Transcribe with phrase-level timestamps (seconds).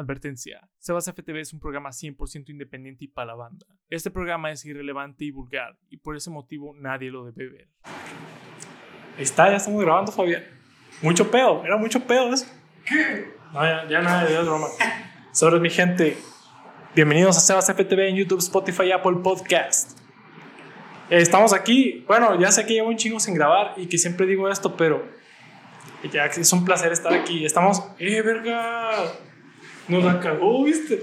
[0.00, 0.66] Advertencia.
[0.78, 3.66] Sebas FTV es un programa 100% independiente y para la banda.
[3.90, 7.68] Este programa es irrelevante y vulgar, y por ese motivo nadie lo debe ver.
[9.18, 10.42] Ahí está, ya estamos grabando, Fabián.
[11.02, 12.46] Mucho pedo, era mucho pedo eso.
[12.86, 13.26] ¿Qué?
[13.52, 14.68] No, ya, ya nada, ya es broma.
[15.32, 16.16] Sobre mi gente,
[16.94, 19.98] bienvenidos a Sebas FTV en YouTube, Spotify, Apple Podcast.
[21.10, 24.24] Eh, estamos aquí, bueno, ya sé que llevo un chingo sin grabar y que siempre
[24.24, 25.06] digo esto, pero
[26.10, 27.44] ya es un placer estar aquí.
[27.44, 28.92] Estamos, eh, verga,
[29.90, 31.02] nos la cagó, ¿viste?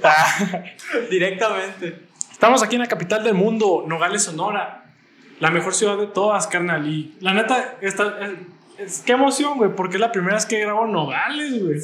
[1.09, 2.07] Directamente.
[2.31, 4.85] Estamos aquí en la capital del mundo, Nogales, Sonora.
[5.39, 6.87] La mejor ciudad de todas, carnal.
[6.87, 8.31] Y la neta, esta, es,
[8.79, 11.79] es- qué emoción, güey, porque es la primera vez que grabo Nogales, güey.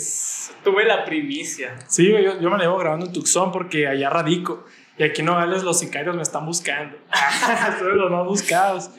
[0.64, 1.76] Tuve la primicia.
[1.88, 4.66] Sí, güey, yo, yo me la llevo grabando en Tucson porque allá radico.
[4.98, 6.98] Y aquí en Nogales los sicarios me están buscando.
[7.84, 8.90] De los más buscados.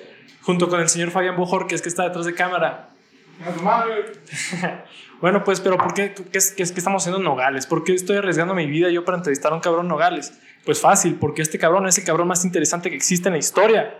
[0.42, 2.90] Junto con el señor Fabián Bojor, que es que está detrás de cámara.
[5.20, 7.66] Bueno, pues, pero ¿por qué, qué, es- qué que estamos haciendo en Nogales?
[7.66, 10.38] ¿Por qué estoy arriesgando mi vida yo para entrevistar a un cabrón Nogales?
[10.66, 13.94] Pues fácil, porque este cabrón es el cabrón más interesante que existe en la historia.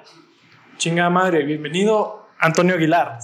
[0.77, 3.19] Chingada madre, bienvenido Antonio Aguilar,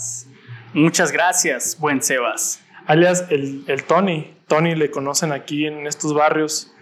[0.73, 2.63] Muchas gracias, buen Sebas.
[2.87, 4.35] alias el, el Tony.
[4.47, 6.73] Tony le conocen aquí en estos barrios.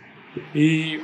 [0.54, 0.98] Y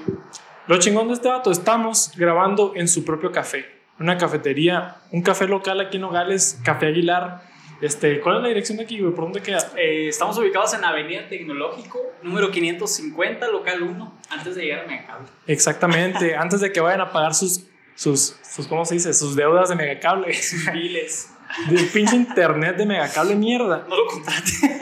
[0.69, 3.65] lo chingón de este vato, estamos grabando en su propio café,
[3.99, 7.53] una cafetería, un café local aquí en Nogales, Café Aguilar.
[7.85, 9.13] Este, ¿Cuál es la dirección de aquí, güey?
[9.13, 9.59] ¿Por dónde queda?
[9.77, 15.29] Eh, estamos ubicados en Avenida Tecnológico, número 550, local 1, antes de llegar a Megacable.
[15.47, 19.13] Exactamente, antes de que vayan a pagar sus, sus, sus ¿cómo se dice?
[19.13, 20.35] Sus deudas de Megacable.
[20.73, 21.31] Viles.
[21.69, 23.85] Del pinche internet de Megacable, mierda.
[23.87, 24.81] No lo contrate.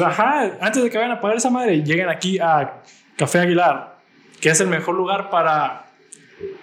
[0.04, 2.82] Ajá, antes de que vayan a pagar esa madre, lleguen aquí a
[3.16, 3.98] Café Aguilar,
[4.40, 5.89] que es el mejor lugar para,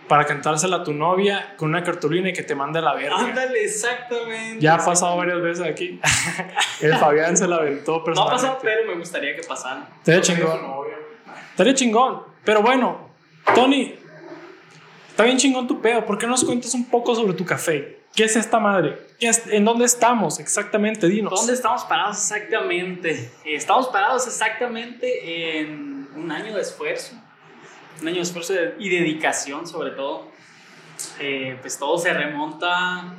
[0.07, 3.17] para cantársela a tu novia con una cartulina y que te mande a la verga.
[3.17, 4.59] Ándale, exactamente.
[4.59, 5.99] Ya ha pasado varias veces aquí.
[6.81, 9.87] el Fabián se la aventó No ha pasado, pero me gustaría que pasara.
[9.97, 10.59] Estaría chingón.
[11.51, 12.23] Estaría chingón.
[12.43, 13.09] Pero bueno,
[13.53, 13.93] Tony,
[15.09, 16.05] está bien chingón tu pedo.
[16.05, 17.97] ¿Por qué no nos cuentas un poco sobre tu café?
[18.15, 18.97] ¿Qué es esta madre?
[19.19, 21.07] ¿Qué es- ¿En dónde estamos exactamente?
[21.07, 21.33] Dinos.
[21.33, 23.29] ¿Dónde estamos parados exactamente?
[23.45, 27.15] Estamos parados exactamente en un año de esfuerzo.
[28.01, 30.27] Un año de esfuerzo y dedicación, sobre todo.
[31.19, 33.15] Eh, pues todo se remonta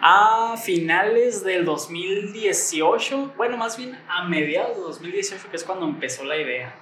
[0.00, 3.34] a finales del 2018.
[3.36, 6.74] Bueno, más bien a mediados de 2018, que es cuando empezó la idea.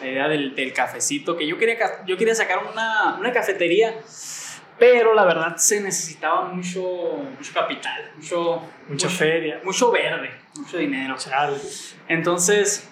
[0.00, 1.76] La idea del, del cafecito, que yo quería,
[2.06, 3.94] yo quería sacar una, una cafetería.
[4.78, 6.82] Pero la verdad se necesitaba mucho,
[7.38, 8.56] mucho capital, mucho,
[8.88, 9.60] Mucha mucho- feria.
[9.64, 11.14] mucho verde, mucho dinero.
[11.18, 11.56] Chale.
[12.08, 12.90] Entonces,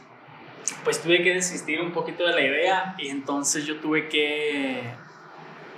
[0.84, 4.82] pues tuve que desistir un poquito de la idea y entonces yo tuve que...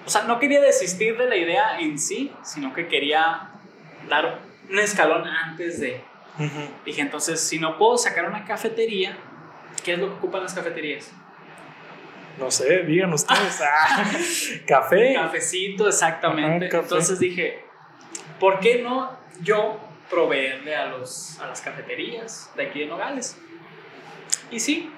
[0.07, 3.51] O sea, no quería desistir de la idea en sí, sino que quería
[4.09, 6.03] dar un escalón antes de...
[6.39, 6.61] Ujú.
[6.85, 9.17] Dije, entonces, si no puedo sacar una cafetería,
[9.85, 11.13] ¿qué es lo que ocupan las cafeterías?
[12.39, 13.61] No sé, digan ustedes.
[13.61, 14.05] Ah,
[14.67, 15.15] café.
[15.15, 16.67] Cafecito, exactamente.
[16.67, 16.85] Ajá, café.
[16.85, 17.65] Entonces dije,
[18.41, 19.79] ¿por qué no yo
[20.11, 23.39] proveerle a, los, a las cafeterías de aquí de Nogales?
[24.51, 24.91] Y sí,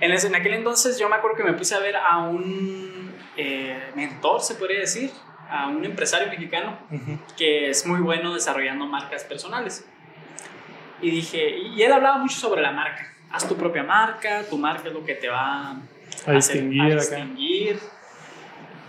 [0.00, 3.14] en, ese- en aquel entonces yo me acuerdo que me puse a ver a un
[3.36, 5.10] eh, mentor, se podría decir,
[5.48, 7.18] a un empresario mexicano Ujú.
[7.36, 9.84] que es muy bueno desarrollando marcas personales.
[11.02, 13.06] Y dije, y él hablaba mucho sobre la marca.
[13.32, 15.76] Haz tu propia marca, tu marca es lo que te va
[16.26, 16.96] A distinguir a acá.
[17.16, 17.78] distinguir.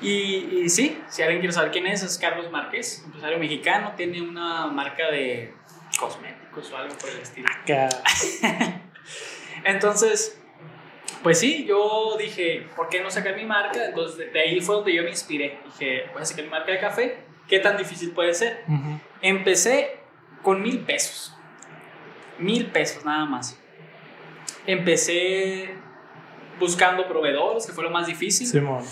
[0.01, 4.19] Y, y sí, si alguien quiere saber quién es, es Carlos Márquez, empresario mexicano, tiene
[4.21, 5.53] una marca de
[5.99, 7.47] cosméticos o algo por el estilo.
[7.49, 7.87] Acá.
[9.63, 10.41] Entonces,
[11.23, 13.85] pues sí, yo dije, ¿por qué no sacar mi marca?
[13.85, 15.59] Entonces, de, ahí fue donde yo me inspiré.
[15.65, 17.17] Dije, voy a sacar mi marca de café,
[17.47, 18.63] ¿qué tan difícil puede ser?
[18.67, 18.99] Ujú.
[19.21, 19.99] Empecé
[20.41, 21.35] con mil pesos.
[22.39, 23.59] Mil pesos nada más.
[24.65, 25.75] Empecé
[26.59, 28.47] buscando proveedores, que fue lo más difícil.
[28.47, 28.83] Simón.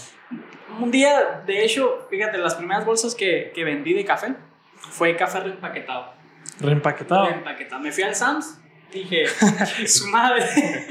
[0.79, 4.35] Un día, de hecho, fíjate, las primeras bolsas que, que vendí de café
[4.77, 6.13] fue café reempaquetado.
[6.59, 7.25] Reempaquetado.
[7.25, 7.81] Reempaquetado.
[7.81, 8.61] Me fui al Sams,
[8.91, 9.25] dije,
[9.87, 10.43] su madre,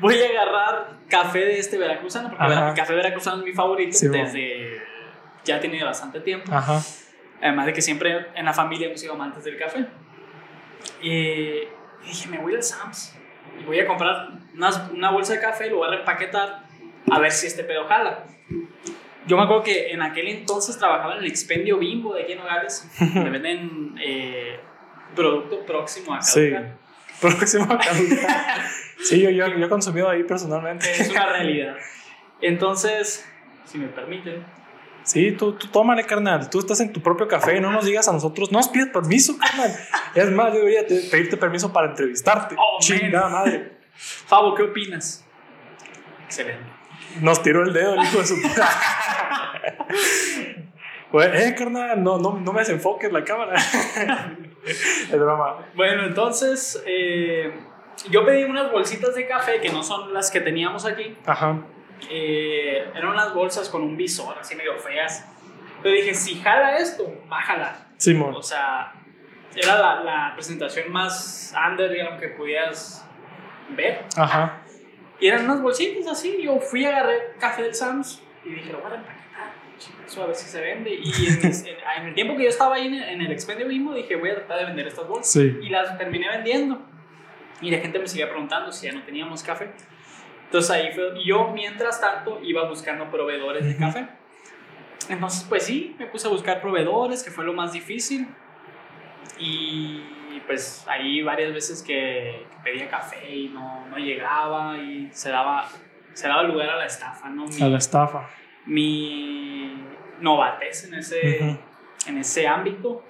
[0.00, 2.70] voy a agarrar café de este veracruzano, porque Ajá.
[2.70, 4.24] el café veracruzano es mi favorito Sí, bueno.
[4.24, 4.82] desde
[5.44, 6.52] ya tiene bastante tiempo.
[6.54, 6.80] Ajá.
[7.40, 9.86] Además de que siempre en la familia hemos sido amantes del café.
[11.00, 11.64] Y
[12.04, 13.16] dije, me voy al Sams
[13.60, 16.62] y voy a comprar unas- una bolsa de café, lo voy a reempaquetar
[17.10, 18.24] a ver si este pedo jala.
[19.26, 22.38] Yo me acuerdo que en aquel entonces trabajaba en el expendio Bimbo de aquí en
[22.38, 22.88] Nogales.
[23.14, 24.58] Me venden eh,
[25.14, 26.50] producto próximo a Sí.
[26.50, 26.76] caducar.
[27.22, 28.62] Próximo a caducar.
[29.02, 30.88] Sí, yo, yo, yo he consumido ahí personalmente.
[30.92, 31.74] Es una realidad.
[32.40, 33.26] Entonces,
[33.64, 34.44] si me permiten,
[35.02, 36.48] Sí, tú, tú tómale, carnal.
[36.48, 37.60] Tú estás en tu propio café.
[37.60, 38.52] No nos digas a nosotros.
[38.52, 39.74] No nos pidas permiso, carnal.
[40.14, 42.54] Es más, yo debería te- pedirte permiso para entrevistarte.
[42.56, 43.72] Oh, Chingada madre.
[43.96, 45.24] Fabo, ¿qué opinas?
[46.26, 46.62] Excelente.
[47.20, 48.68] Nos tiró el dedo el hijo de su puta.
[51.10, 53.56] Güey, eh, carnal, no, no, no me desenfoques la cámara.
[54.64, 55.66] es broma.
[55.74, 57.52] Bueno, entonces eh,
[58.10, 61.16] yo pedí unas bolsitas de café que no son las que teníamos aquí.
[61.26, 61.58] Ajá.
[62.10, 65.28] Eh, eran unas bolsas con un visor así medio feas.
[65.82, 67.88] Pero dije, si jala esto, bájala.
[67.96, 68.34] Simón.
[68.34, 68.92] O sea,
[69.54, 73.06] era la, la presentación más underground que pudieras
[73.70, 74.04] ver.
[74.16, 74.62] Ajá.
[75.20, 76.42] Y eran unas bolsitas así.
[76.42, 79.21] Yo fui a agarrar café del Sams y dije, lo voy a.
[80.06, 80.90] Eso a ver si se vende.
[80.94, 83.32] Y en, mis- en- en el tiempo que yo estaba ahí en el, en el
[83.32, 85.30] expendio mismo, dije, voy a tratar de vender estas bolsas.
[85.32, 85.58] Sí.
[85.62, 86.80] Y las terminé vendiendo.
[87.60, 89.70] Y la gente me seguía preguntando si ya no teníamos café.
[90.46, 91.18] Entonces ahí fue.
[91.20, 94.06] y Yo, mientras tanto, iba buscando proveedores de café.
[95.08, 98.28] Entonces, pues sí, me puse a buscar proveedores, que fue lo más difícil.
[99.38, 100.00] Y
[100.46, 105.68] pues ahí varias veces que, que pedía café y no, no llegaba y se daba,
[106.12, 107.46] se daba lugar a la estafa, ¿no?
[107.46, 108.28] Mi, A la estafa.
[108.66, 109.74] Mi
[110.20, 111.58] novatez en ese,
[112.06, 113.02] en ese ámbito,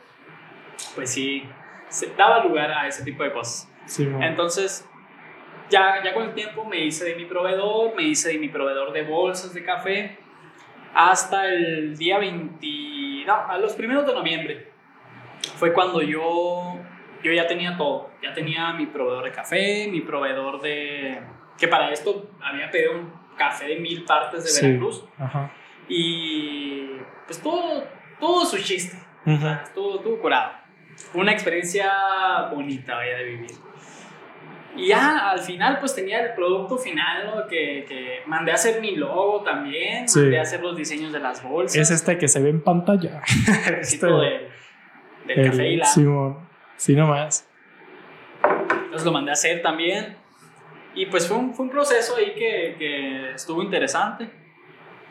[0.95, 1.45] pues sí,
[1.89, 3.71] se daba lugar a ese tipo de cosas.
[3.99, 4.89] Entonces,
[5.69, 8.93] ya, ya con el tiempo me hice de mi proveedor, me hice de mi proveedor
[8.93, 10.19] de bolsas de café,
[10.95, 14.73] hasta el día 20, no, a los primeros de noviembre.
[15.57, 16.79] Fue cuando yo,
[17.23, 21.21] yo ya tenía todo, ya tenía mi proveedor de café, mi proveedor de...
[21.59, 24.67] que para esto había pedido un café de mil partes de Sí.
[24.67, 25.05] Veracruz.
[25.19, 25.53] Ajá.
[25.89, 26.87] Y
[27.27, 27.85] pues todo,
[28.21, 28.97] todo su chiste.
[29.27, 30.53] O sea, estuvo, estuvo curado.
[31.15, 31.91] Una experiencia
[32.55, 33.50] bonita vaya, de vivir.
[34.75, 37.47] Y ya al final pues tenía el producto final, ¿no?
[37.47, 40.21] Que, que mandé a hacer mi logo también, Sí.
[40.21, 41.77] mandé a hacer los diseños de las bolsas.
[41.77, 43.21] Es este que se ve en pantalla.
[43.69, 44.49] el este, del,
[45.27, 45.85] del el- café y la.
[45.85, 46.49] Simón.
[46.77, 47.47] Sí, nomás.
[48.43, 50.17] Entonces lo mandé a hacer también.
[50.94, 54.29] Y pues fue un, fue un proceso ahí que, que estuvo interesante.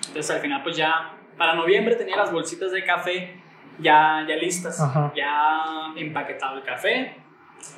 [0.08, 3.42] Entonces al final pues ya para noviembre tenía las bolsitas de café
[3.80, 5.12] ya, ya listas, Ajá.
[5.16, 7.16] ya empaquetado el café.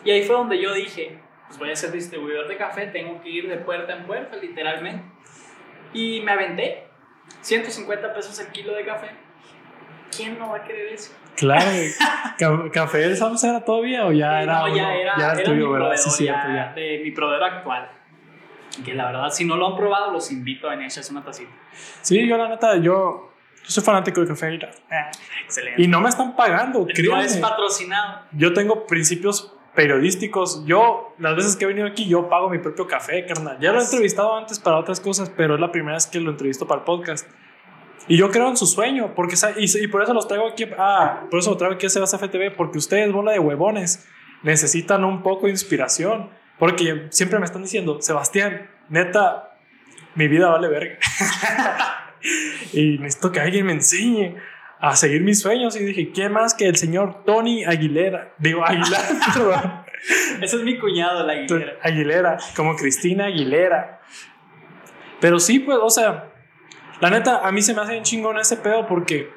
[0.04, 1.18] Y ahí fue donde yo dije,
[1.48, 5.04] pues voy a ser distribuidor de café, tengo que ir de puerta en puerta literalmente.
[5.94, 6.88] Y me aventé
[7.42, 9.12] 150 pesos el kilo de café.
[10.16, 11.14] ¿Quién no va a querer eso?
[11.36, 11.66] Claro.
[12.38, 14.60] Ca- ¿Café del Sams era todavía o ya era?
[14.60, 14.92] no, ya uno?
[14.92, 15.96] era, ya era mi tuyo, ¿verdad?
[15.96, 17.90] Sí, cierto, ya, de mi proveedor actual.
[18.84, 21.24] Que la verdad, si no lo han probado, los invito a venir a echarse una
[21.24, 21.52] tacita.
[22.02, 24.72] Sí, yo la neta, yo, yo soy fanático de café Aguilar.
[25.44, 25.82] Excelente.
[25.82, 27.26] Y no me están pagando, no créanme.
[27.26, 28.22] es patrocinado.
[28.32, 30.66] Yo tengo principios periodísticos.
[30.66, 33.58] Yo, las veces que he venido aquí, yo pago mi propio café, carnal.
[33.60, 36.32] Ya lo he entrevistado antes para otras cosas, pero es la primera vez que lo
[36.32, 37.28] entrevisto para el podcast.
[38.08, 40.66] Y yo creo en su sueño, porque y, y por eso los traigo aquí.
[40.78, 44.08] Ah, por eso lo traigo aquí a Sebas FTV, porque ustedes, bola de huevones,
[44.44, 46.30] necesitan un poco de inspiración.
[46.60, 49.58] Porque siempre me están diciendo, Sebastián, neta,
[50.16, 50.98] mi vida vale verga.
[52.74, 54.36] y necesito que alguien me enseñe
[54.80, 55.76] a seguir mis sueños.
[55.76, 58.34] Y dije, ¿quién más que el señor Tony Aguilera?
[58.38, 59.02] Digo, Aguilar.
[60.42, 61.74] Ese es mi cuñado, la Aguilera.
[61.82, 64.02] Aguilera, como Cristina Aguilera.
[65.20, 66.33] Pero sí, pues, o sea,
[67.04, 69.30] la neta, a mí se me hace bien chingón ese pedo porque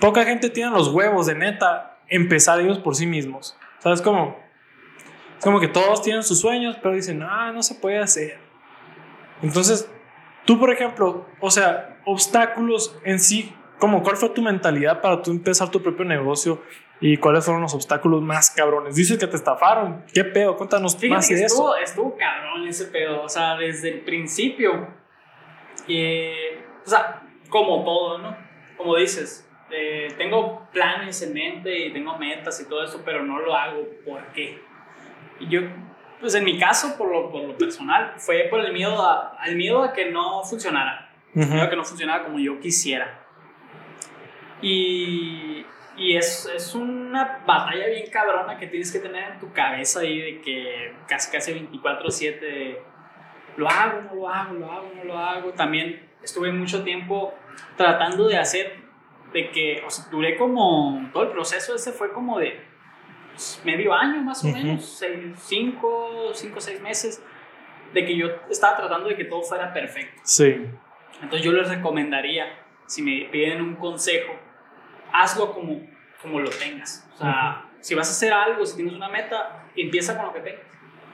[0.00, 3.56] poca gente tiene los huevos de neta empezar ellos por sí mismos.
[3.78, 4.36] ¿Sabes cómo?
[5.38, 8.36] Es como que todos tienen sus sueños, pero dicen, ah, no se puede hacer.
[9.42, 9.88] Entonces,
[10.44, 15.30] tú, por ejemplo, o sea, obstáculos en sí, como cuál fue tu mentalidad para tú
[15.30, 16.64] empezar tu propio negocio
[17.00, 18.96] y cuáles fueron los obstáculos más cabrones.
[18.96, 20.04] Dices que te estafaron.
[20.12, 20.56] ¿Qué pedo?
[20.56, 21.76] Cuéntanos Fíjate más que de eso.
[21.76, 23.22] estuvo, estuvo cabrón ese pedo.
[23.22, 24.88] O sea, desde el principio.
[25.86, 28.36] eh, o sea, como todo, ¿no?
[28.76, 33.38] Como dices, eh, tengo planes en mente y tengo metas y todo eso, pero no
[33.38, 33.86] lo hago.
[34.04, 34.60] ¿Por qué?
[35.40, 35.60] Y yo,
[36.20, 39.56] pues en mi caso, por lo, por lo personal, fue por el miedo a, al
[39.56, 41.10] miedo a que no funcionara.
[41.34, 41.46] Ujú.
[41.46, 43.20] Miedo a que no funcionara como yo quisiera.
[44.60, 45.64] Y,
[45.96, 50.18] y es, es una batalla bien cabrona que tienes que tener en tu cabeza ahí
[50.20, 52.78] de que casi casi 24/7
[53.56, 55.52] lo hago, no lo hago, lo hago, no lo hago.
[55.52, 57.34] También estuve mucho tiempo
[57.76, 58.82] tratando de hacer
[59.32, 62.60] de que, o sea, duré como, todo el proceso ese fue como de
[63.30, 64.56] pues, medio año más o Ujú.
[64.56, 67.22] menos, seis, cinco, cinco, seis meses,
[67.94, 70.20] de que yo estaba tratando de que todo fuera perfecto.
[70.24, 70.66] Sí.
[71.22, 72.46] Entonces yo les recomendaría,
[72.86, 74.34] si me piden un consejo,
[75.12, 75.80] hazlo como,
[76.20, 77.08] como lo tengas.
[77.14, 80.40] O sea, si vas a hacer algo, si tienes una meta, empieza con lo que
[80.40, 80.62] tengas,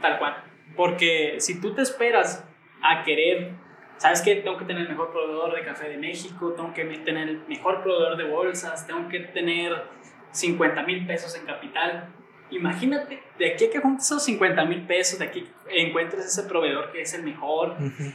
[0.00, 0.44] tal cual.
[0.76, 2.44] Porque si tú te esperas
[2.82, 3.52] a querer,
[3.98, 4.36] ¿sabes qué?
[4.36, 7.82] Tengo que tener el mejor proveedor de café de México, tengo que tener el mejor
[7.82, 9.84] proveedor de bolsas, tengo que tener
[10.32, 12.08] 50 mil pesos en capital.
[12.50, 16.90] Imagínate, de aquí a que juntes esos 50 mil pesos, de aquí encuentres ese proveedor
[16.90, 18.14] que es el mejor, Ujú.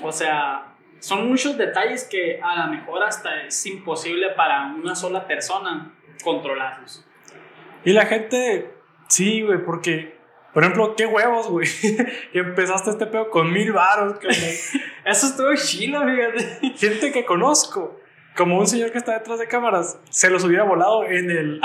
[0.00, 5.26] O sea, son muchos detalles que a lo mejor hasta es imposible para una sola
[5.26, 5.92] persona
[6.24, 7.04] controlarlos.
[7.84, 8.72] Y la gente,
[9.08, 10.16] sí, güey, porque,
[10.54, 11.68] por ejemplo, qué huevos, güey,
[12.32, 14.16] que empezaste este pedo con mil varos.
[15.04, 16.74] Eso estuvo chilo, fíjate.
[16.76, 17.98] Gente que conozco,
[18.36, 21.60] como un señor que está detrás de cámaras, se los hubiera volado en el,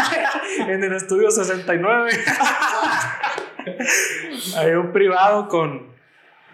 [0.58, 2.10] en el estudio 69.
[4.56, 5.94] Hay un privado con,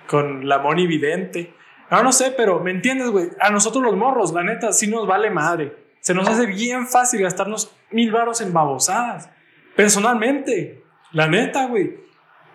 [0.06, 1.54] con la Moni Vidente.
[1.90, 3.30] No, no sé, pero ¿me entiendes, güey?
[3.40, 5.76] A nosotros los morros, la neta, sí nos vale madre.
[6.00, 9.30] Se nos hace bien fácil gastarnos mil varos en babosadas.
[9.76, 11.98] Personalmente, la neta, güey.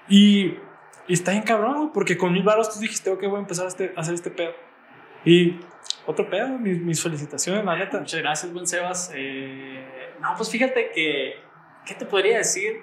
[0.07, 0.55] Y,
[1.09, 3.67] y está bien cabrón, porque con mil varos tú dijiste, ok, voy a empezar a,
[3.67, 4.53] este- a hacer este pedo.
[5.25, 5.59] Y
[6.05, 7.99] otro pedo, mis, mis felicitaciones, la neta.
[7.99, 9.11] Muchas gracias, buen Sebas.
[9.13, 9.83] Eh,
[10.21, 11.33] no, pues fíjate que,
[11.85, 12.79] ¿qué te podría decir?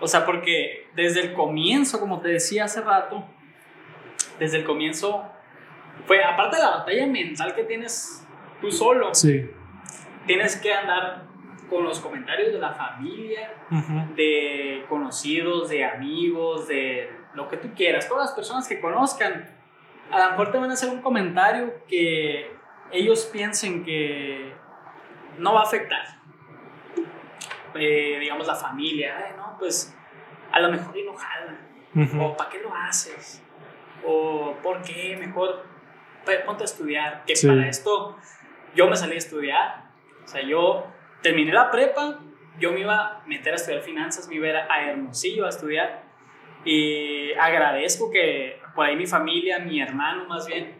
[0.00, 3.24] O sea, porque desde el comienzo, como te decía hace rato,
[4.38, 5.24] desde el comienzo,
[6.06, 8.24] fue aparte de la batalla mental que tienes
[8.60, 9.50] tú solo, Sí.
[10.26, 11.27] tienes que andar
[11.68, 13.52] con los comentarios de la familia,
[14.14, 19.54] de conocidos, de amigos, de lo que tú quieras, todas las personas que conozcan,
[20.10, 22.50] a lo mejor te van a hacer un comentario que
[22.90, 24.52] ellos piensen que
[25.38, 26.04] no va a afectar.
[27.74, 29.94] Eh, digamos la familia, "Ay, no, pues
[30.50, 31.58] a lo mejor y no jala,
[31.94, 32.22] Ujú.
[32.22, 33.42] o ¿para qué lo haces?
[34.04, 35.16] O ¿por qué?
[35.20, 35.64] Mejor
[36.46, 37.46] ponte a estudiar, que Sí.
[37.46, 38.16] para esto
[38.74, 39.84] yo me salí a estudiar,
[40.24, 40.86] o sea, yo
[41.22, 42.20] terminé la prepa,
[42.58, 45.48] yo me iba a meter a estudiar finanzas, me iba a ir a Hermosillo a
[45.48, 46.02] estudiar
[46.64, 50.76] y agradezco que por ahí mi familia, mi hermano más bien,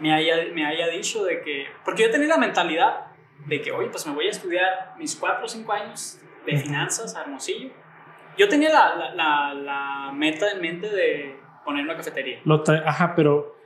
[0.00, 3.06] me haya, me haya dicho de que, porque yo tenía la mentalidad
[3.46, 7.14] de que, oye, pues me voy a estudiar mis 4 o 5 años de finanzas
[7.16, 7.70] a Hermosillo.
[8.36, 12.40] Yo tenía la, la, la, la meta en mente de poner una cafetería.
[12.44, 13.56] Lo Ajá, pero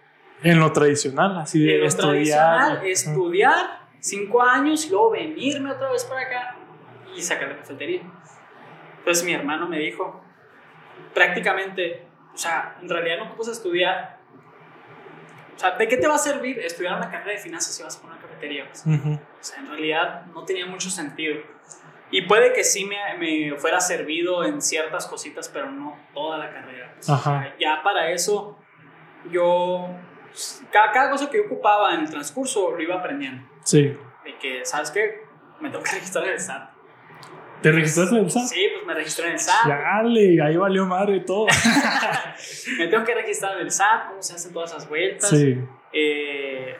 [0.42, 2.10] en lo tradicional, así de En lo estudiar.
[2.10, 2.86] tradicional, Ajá.
[2.86, 6.56] estudiar 5 años y luego venirme otra vez para acá
[7.14, 8.02] y sacar la cafetería.
[8.98, 10.22] Entonces mi hermano me dijo,
[11.14, 14.18] prácticamente, o sea, en realidad no ocupas estudiar.
[15.56, 17.96] O sea, ¿de qué te va a servir estudiar una carrera de finanzas si vas
[17.96, 18.66] a poner una cafetería?
[18.66, 19.12] Pues, Ujú.
[19.14, 21.40] o sea, en realidad no tenía mucho sentido.
[22.10, 26.52] Y puede que sí me, me fuera servido en ciertas cositas, pero no toda la
[26.52, 26.94] carrera.
[26.98, 28.58] O sea, ya para eso,
[29.30, 29.88] yo,
[30.72, 33.49] cada, cada cosa que yo ocupaba en el transcurso lo iba aprendiendo.
[33.64, 33.82] Sí.
[34.24, 35.22] De que, ¿sabes qué?
[35.60, 36.70] Me tengo que registrar en el SAT.
[37.62, 38.46] ¿Te registraste en el SAT?
[38.46, 39.66] Sí, pues me registré en el SAT.
[39.68, 41.46] Dale, ahí valió madre todo.
[42.78, 45.28] Me tengo que registrar en el SAT, cómo se hacen todas esas vueltas.
[45.30, 45.58] Sí.
[45.92, 46.76] eh,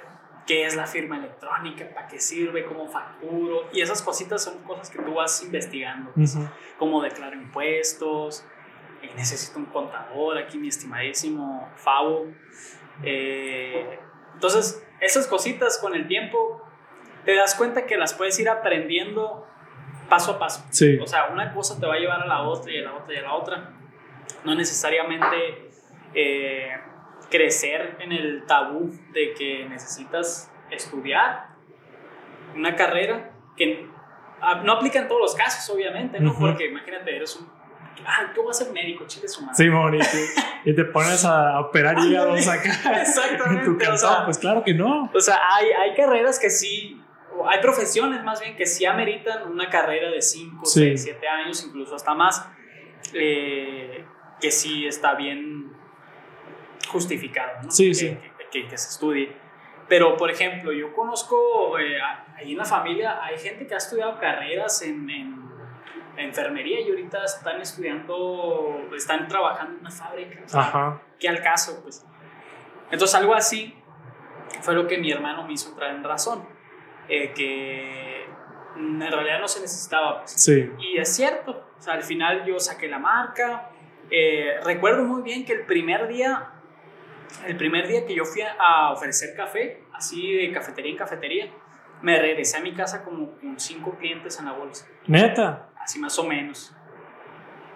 [0.46, 3.68] qué es la firma electrónica, para qué sirve, cómo facturo.
[3.72, 6.10] Y esas cositas son cosas que tú vas investigando.
[6.16, 6.48] Ujú.
[6.78, 8.44] Cómo declaro impuestos.
[9.02, 12.26] eh, necesito un contador aquí, mi estimadísimo Favo.
[13.02, 13.98] Eh,
[14.34, 16.62] entonces, esas cositas con el tiempo
[17.24, 19.46] te das cuenta que las puedes ir aprendiendo
[20.08, 20.64] paso a paso.
[20.70, 20.98] Sí.
[20.98, 23.14] O sea, una cosa te va a llevar a la otra y a la otra
[23.14, 23.70] y a la otra.
[24.44, 25.70] No necesariamente
[26.14, 26.70] eh,
[27.30, 31.48] crecer en el tabú de que necesitas estudiar
[32.54, 33.86] una carrera que
[34.40, 36.32] ah, no aplica en todos los casos, obviamente, ¿no?
[36.32, 36.46] Ujú.
[36.46, 37.48] Porque imagínate, eres un...
[38.04, 39.56] Ah, yo voy a ser médico, chile su madre.
[39.56, 39.94] Sí, mon,
[40.64, 44.14] y te, pones a operar hígados acá en Exactamente, tu o calzón.
[44.14, 45.10] sea, Pues claro que no.
[45.14, 46.99] O sea, hay, hay carreras que sí, o
[47.48, 50.80] hay profesiones más bien que sí ameritan una carrera de 5, Sí.
[50.96, 52.48] 6, 7 años, incluso hasta más,
[53.14, 54.04] eh,
[54.40, 55.72] que sí está bien
[56.88, 57.70] justificado, ¿no?
[57.70, 58.18] Sí, que, sí.
[58.38, 59.32] Que, que- que se estudie.
[59.88, 61.98] Pero, por ejemplo, yo conozco, eh,
[62.36, 65.40] ahí en la familia hay gente que ha estudiado carreras en, en
[66.16, 70.40] enfermería y ahorita están estudiando, están trabajando en una fábrica.
[70.52, 71.02] Ajá.
[71.18, 72.06] que al caso, pues.
[72.90, 73.74] Entonces, algo así
[74.62, 76.48] fue lo que mi hermano me hizo entrar en razón,
[77.10, 78.24] eh, que
[78.76, 80.32] en realidad no se necesitaba, pues.
[80.32, 80.70] Sí.
[80.78, 83.70] Y es cierto, o sea, al final yo saqué la marca.
[84.10, 86.48] eh, recuerdo muy bien que el primer día,
[87.46, 91.50] el primer día que yo fui a ofrecer café, así de cafetería en cafetería,
[92.02, 95.68] me regresé a mi casa como con cinco clientes en la bolsa Neta.
[95.82, 96.74] así más o menos.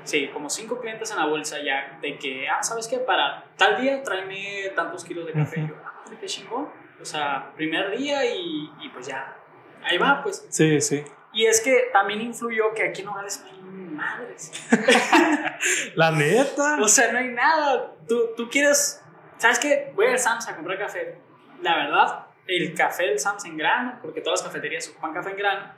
[0.03, 2.99] Sí, como cinco clientes en la bolsa ya, de que, ah, ¿sabes qué?
[2.99, 5.61] Para tal día tráeme tantos kilos de café.
[5.61, 5.67] Ujú.
[5.67, 6.69] Y yo, ah, qué chingón.
[7.01, 9.37] O sea, primer día y, y pues ya,
[9.83, 10.47] ahí va, pues.
[10.51, 11.03] Sí, sí.
[11.33, 13.59] Y es que también influyó que aquí en Nogales no hay
[13.95, 14.53] madres.
[15.97, 16.79] La neta.
[16.81, 17.93] O sea, no hay nada.
[18.09, 19.03] Tú, tú quieres,
[19.39, 19.93] ¿sabes qué?
[19.95, 21.19] Voy al Sams a comprar café.
[21.63, 25.37] La verdad, el café del Sams en grano, porque todas las cafeterías ocupan café en
[25.37, 25.73] grano,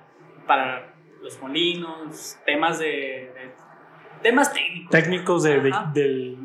[0.46, 0.92] para
[1.22, 3.54] los molinos, temas de, de-
[4.22, 4.90] temas técnicos.
[4.90, 6.38] Técnicos de, de- del.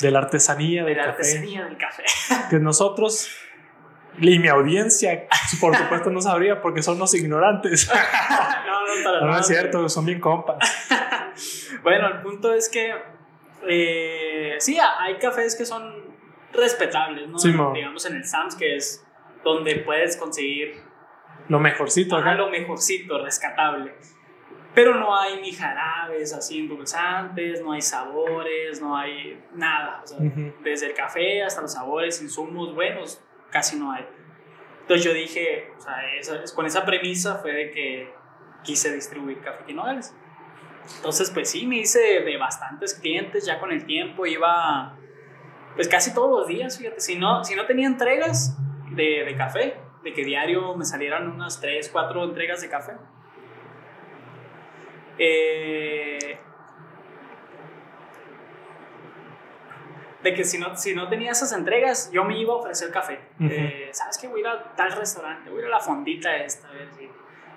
[0.00, 1.16] de la artesanía de del la café.
[1.18, 2.04] artesanía del café.
[2.50, 3.30] Que nosotros
[4.20, 5.26] y mi audiencia,
[5.60, 7.88] por supuesto, no sabría porque son los ignorantes.
[8.66, 9.40] no, no, para No, nada.
[9.40, 10.58] es cierto, son bien compas.
[11.84, 12.92] Bueno, el punto es que
[13.68, 16.04] eh, sí, hay cafés que son
[16.52, 17.38] respetables, ¿no?
[17.38, 17.72] Sí, mo.
[17.72, 19.04] Digamos en el Sams, que es
[19.44, 20.82] donde puedes conseguir
[21.48, 23.94] Lo mejorcito ajá, lo mejorcito, rescatable.
[24.74, 30.00] Pero no hay ni jarabes así endulzantes, no hay sabores, no hay nada.
[30.02, 30.52] O sea, Ujú.
[30.62, 34.06] desde el café hasta los sabores, insumos buenos, casi no hay.
[34.80, 35.96] Entonces yo dije, o sea,
[36.54, 38.12] con esa premisa fue de que
[38.62, 40.14] quise distribuir café Quinogales.
[40.96, 44.96] Entonces, pues sí, me hice de bastantes clientes ya con el tiempo, iba
[45.74, 48.56] pues casi todos los días, fíjate, si no, si no tenía entregas
[48.90, 52.92] de, de café, de que diario me salieran unas 3, 4 entregas de café.
[55.18, 56.38] Eh,
[60.30, 63.20] de que si no, si no tenía esas entregas, yo me iba a ofrecer café.
[63.40, 63.48] Ujú.
[63.50, 64.28] Eh, ¿Sabes qué?
[64.28, 66.68] Voy a ir a tal restaurante, voy a ir a la fondita esta.
[66.68, 67.08] a ver si-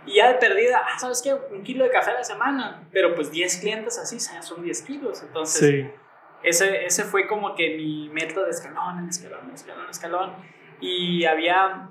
[0.06, 1.32] Y ya de perdida, ah, ¿sabes qué?
[1.34, 2.88] Un kilo de café a la semana.
[2.92, 5.22] Pero pues 10 clientes así, son 10 kilos.
[5.22, 5.92] Entonces, Sí.
[6.42, 10.36] ese, ese fue como que mi meta de escalón, en escalón, en escalón, en escalón.
[10.80, 11.88] Y había,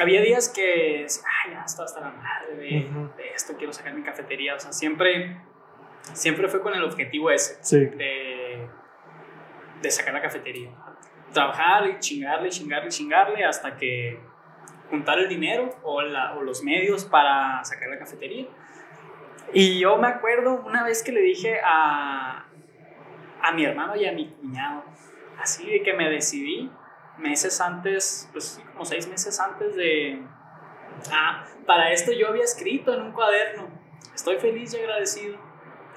[0.00, 1.06] había días que,
[1.44, 3.10] ay, ya estoy hasta la madre de, Ujú.
[3.16, 4.54] de esto, quiero sacar mi cafetería.
[4.54, 5.36] O sea, siempre,
[6.14, 7.78] siempre fue con el objetivo ese, Sí.
[7.78, 8.41] de,
[9.82, 10.70] de sacar la cafetería.
[11.32, 14.18] Trabajar y chingarle, chingarle, chingarle hasta que
[14.90, 18.46] juntar el dinero o, la- o los medios para sacar la cafetería.
[19.52, 22.46] Y yo me acuerdo una vez que le dije a,
[23.42, 24.84] a mi hermano y a mi cuñado,
[25.40, 26.70] así de que me decidí
[27.18, 30.22] meses antes, pues como seis meses antes de...
[31.12, 33.68] Ah, para esto yo había escrito en un cuaderno,
[34.14, 35.38] estoy feliz y agradecido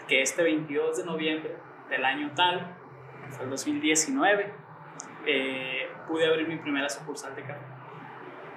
[0.08, 1.56] que este 22 de noviembre
[1.90, 2.76] del año tal,
[3.32, 4.54] fue el 2019,
[5.26, 7.66] eh, pude abrir mi primera sucursal de café.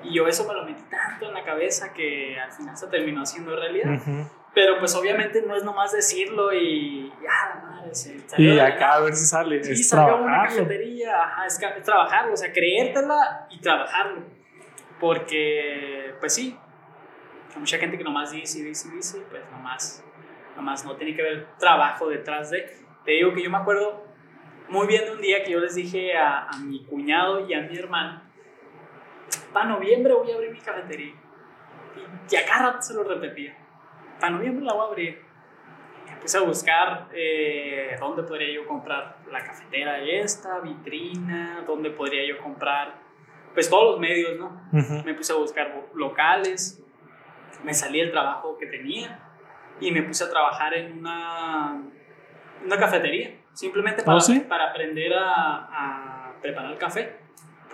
[0.03, 3.23] Y yo eso me lo metí tanto en la cabeza que al final se terminó
[3.23, 3.95] haciendo realidad.
[3.95, 4.29] Ujú.
[4.55, 8.95] Pero pues obviamente no es nomás decirlo y ya, la madre, se salió Y acá
[8.95, 9.63] a ver si sale.
[9.63, 14.23] Sí, es salió una cafetería, ajá, es trabajarlo, o sea, creértela y trabajarlo.
[14.99, 16.59] Porque, pues sí,
[17.55, 20.05] hay mucha gente que nomás dice y dice y dice, pues nomás,
[20.57, 22.79] nomás no tiene que ver trabajo detrás de.
[23.05, 24.08] Te digo que yo me acuerdo
[24.69, 27.63] muy bien de un día que yo les dije a, a mi cuñado y a
[27.63, 28.23] mi hermano,
[29.53, 31.15] para noviembre voy a abrir mi cafetería.
[31.97, 33.57] Y, y a cada rato se lo repetía,
[34.21, 35.29] para noviembre la voy a abrir
[36.09, 42.27] me puse a buscar eh, dónde podría yo comprar la cafetera esta, vitrina, dónde podría
[42.27, 42.95] yo comprar,
[43.55, 44.69] pues todos los medios, ¿no?
[45.05, 46.83] Me puse a buscar locales,
[47.63, 49.21] me salí el trabajo que tenía
[49.81, 51.83] y me puse a trabajar en una,
[52.65, 54.39] una cafetería, simplemente para, ¿Oh, sí?
[54.41, 57.17] para aprender a, a preparar el café.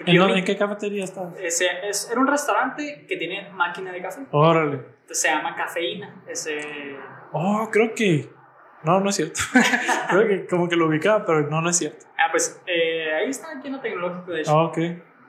[0.06, 1.30] ¿En, yo en qué cafetería está?
[1.38, 4.76] ese, es, era un restaurante que tiene máquina de café, Órale.
[4.76, 6.96] Entonces, se llama Cafeína, ese...
[7.32, 8.30] Oh, creo que.
[8.82, 9.40] No, no es cierto.
[10.08, 12.06] creo que como que lo ubicaba, pero no, no es cierto.
[12.16, 14.50] Ah, pues eh, ahí está aquí en lo tecnológico, de hecho.
[14.52, 14.78] Ah, ok.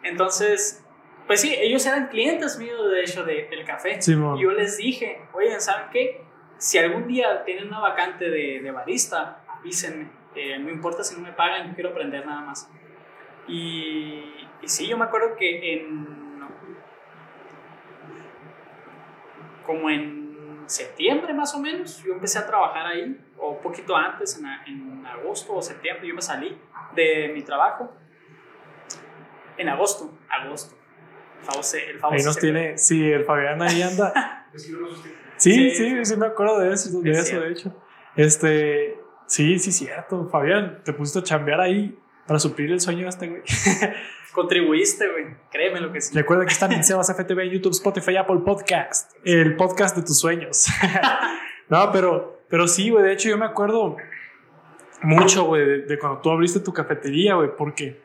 [0.04, 0.86] Entonces,
[1.28, 4.02] pues sí, ellos eran clientes míos, de hecho, de- del café.
[4.02, 4.38] Simón.
[4.38, 6.22] Y yo les dije, oigan, ¿saben qué?
[6.58, 10.10] Si algún día tienen una vacante de, de barista, avísenme.
[10.36, 12.70] Eh, no importa si no me pagan, yo quiero aprender nada más.
[13.48, 14.24] Y,
[14.62, 16.16] y sí, yo me acuerdo que en.
[19.66, 24.38] Como en septiembre más o menos, yo empecé a trabajar ahí, o un poquito antes,
[24.40, 26.56] en, en agosto o septiembre, yo me salí
[26.96, 27.92] de mi trabajo.
[29.58, 30.76] En agosto, agosto.
[31.42, 32.62] El famoso- el famoso Ahí nos septiembre.
[32.64, 32.78] tiene.
[32.78, 34.42] Sí, el Fabián ahí anda.
[34.56, 34.60] No.
[34.60, 34.72] Sí,
[35.38, 37.76] Sí, sí, sí, me acuerdo de eso, de Es eso, de hecho.
[38.16, 38.98] Este.
[39.28, 40.28] Sí, sí, cierto.
[40.30, 43.42] Fabián, te pusiste a chambear ahí para suplir el sueño de este güey.
[44.34, 45.26] Contribuiste, güey.
[45.52, 46.14] Créeme lo que sí.
[46.14, 49.14] Recuerda que están en Sebas FTV, YouTube, Spotify, Apple Podcast.
[49.24, 50.68] El podcast de tus sueños.
[51.70, 53.04] no, pero, pero sí, güey.
[53.04, 53.96] De hecho, yo me acuerdo
[55.02, 58.02] mucho, güey, de, de cuando tú abriste tu cafetería, güey, porque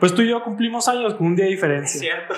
[0.00, 2.00] pues tú y yo cumplimos años con un día de Es diferencia.
[2.00, 2.34] cierto.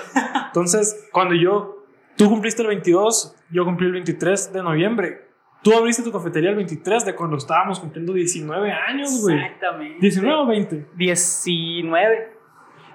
[0.47, 1.85] Entonces, cuando yo,
[2.17, 5.22] tú cumpliste el 22, yo cumplí el 23 de noviembre.
[5.63, 9.37] Tú abriste tu cafetería el 23 de cuando estábamos cumpliendo 19 años, güey.
[9.37, 9.97] Exactamente.
[10.01, 10.85] 19 o 20?
[10.95, 12.33] 19.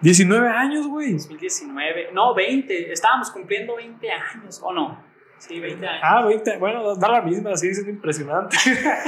[0.02, 1.12] 19 años, güey.
[1.14, 2.10] 2019.
[2.12, 2.92] No, 20.
[2.92, 4.60] Estábamos cumpliendo 20 años.
[4.62, 5.02] ¿O no?
[5.38, 6.02] Sí, 20 años.
[6.04, 8.56] Ah, 20, bueno, da la misma, sigue siendo impresionante.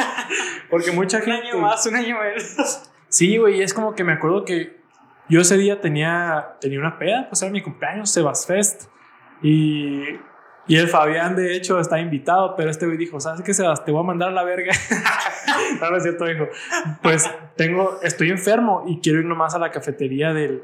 [0.71, 1.49] Porque mucha un gente.
[1.49, 2.91] año más, un año menos.
[3.09, 4.81] Sí, güey, es como que me acuerdo que
[5.29, 8.85] yo ese día tenía, tenía una peda, pues era mi cumpleaños, Sebas Fest.
[9.43, 10.03] Y
[10.67, 13.85] Y el Fabián, de hecho, está invitado, pero este güey dijo, ¿sabes qué, Sebas?
[13.85, 14.73] Te voy a mandar a la verga.
[15.81, 16.47] no, no es cierto, dijo.
[17.03, 20.63] Pues tengo, estoy enfermo y quiero ir nomás a la cafetería del...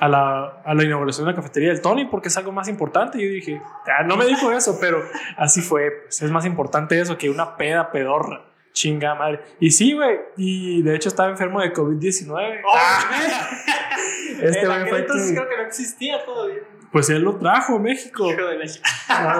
[0.00, 3.18] A la, a la inauguración de la cafetería del Tony porque es algo más importante.
[3.18, 5.02] Y yo dije, "Ah, no me dijo eso, pero
[5.36, 5.90] así fue.
[6.04, 8.44] Pues es más importante eso que una peda pedorra.
[8.72, 9.40] Chinga madre.
[9.58, 10.20] Y sí, güey.
[10.36, 12.60] Y de hecho estaba enfermo de COVID-19.
[14.40, 16.60] Este En güey fue entonces que- creo que no existía todavía.
[16.92, 18.30] Pues él lo trajo a México.
[18.30, 18.80] Hijo de la ch-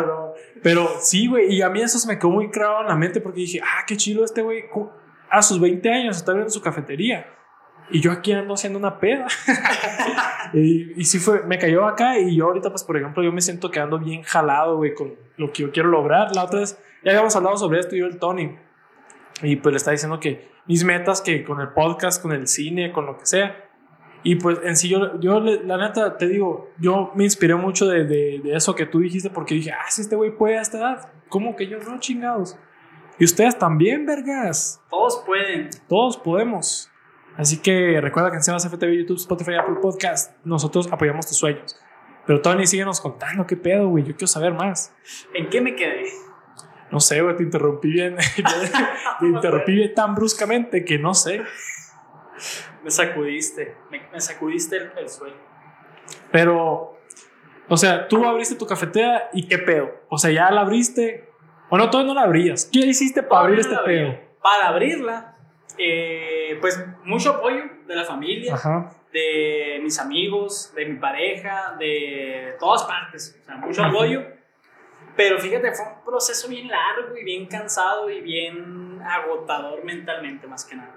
[0.01, 0.33] No, no.
[0.63, 3.21] Pero sí, güey, y a mí eso se me quedó muy grabado en la mente
[3.21, 4.65] porque dije, ah, qué chido este güey.
[5.31, 7.27] A sus 20 años está abriendo su cafetería.
[7.91, 9.27] Y yo aquí ando haciendo una peda.
[10.53, 13.41] y, y sí fue, me cayó acá y yo ahorita, pues, por ejemplo, yo me
[13.41, 16.35] siento quedando bien jalado, güey, con lo que yo quiero lograr.
[16.35, 18.59] La otra vez, ya habíamos hablado sobre esto, yo y el Tony.
[19.43, 22.93] Y pues le está diciendo que mis metas, que con el podcast, con el cine,
[22.93, 23.68] con lo que sea.
[24.23, 28.05] Y pues en sí, yo, yo la neta te digo, yo me inspiré mucho de,
[28.05, 30.79] de, de eso que tú dijiste porque dije, ah, si este güey puede a esta
[30.79, 32.59] edad, ¿cómo que yo no, chingados?
[33.19, 34.81] Y ustedes también, vergas.
[34.91, 35.71] Todos pueden.
[35.89, 36.91] Todos podemos.
[37.37, 41.81] Así que recuerda que en Sebas FTV, YouTube, Spotify, Apple Podcast, nosotros apoyamos tus sueños.
[42.27, 44.05] Pero Tony, síguenos contando qué pedo, güey.
[44.05, 44.95] Yo quiero saber más.
[45.35, 46.05] ¿En qué me quedé?
[46.91, 48.17] No sé, güey, te interrumpí bien.
[49.21, 51.43] te interrumpí bien tan bruscamente que no sé.
[52.89, 53.75] Me sacudiste.
[53.91, 55.37] Me, me sacudiste el, el sueño.
[56.33, 56.99] Pero,
[57.69, 59.91] o sea, tú abriste tu cafetera y qué pedo.
[60.09, 61.29] O sea, ya la abriste.
[61.69, 62.65] O no, todavía no la abrías.
[62.73, 64.07] ¿Qué hiciste para abrir este pedo?
[64.09, 64.19] abrí.
[64.43, 65.37] Para abrirla,
[65.77, 68.91] eh, pues mucho apoyo de la familia, Ajá.
[69.13, 73.39] de mis amigos, de mi pareja, de todas partes.
[73.43, 74.25] O sea, mucho apoyo.
[75.15, 80.65] Pero fíjate, fue un proceso bien largo y bien cansado y bien agotador mentalmente, más
[80.65, 80.95] que nada.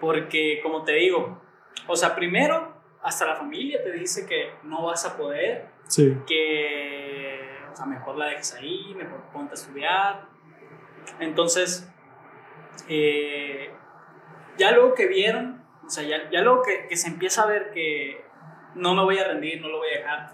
[0.00, 1.40] Porque, como te digo,
[1.86, 6.16] o sea, primero, hasta la familia te dice que no vas a poder, Sí.
[6.26, 10.26] que, o sea, mejor la dejes ahí, mejor ponte a estudiar.
[11.20, 11.88] Entonces,
[12.88, 13.70] eh,
[14.58, 17.70] ya luego que vieron, o sea, ya, ya luego que, que se empieza a ver
[17.70, 18.24] que
[18.74, 20.30] no me voy a rendir, no lo voy a dejar,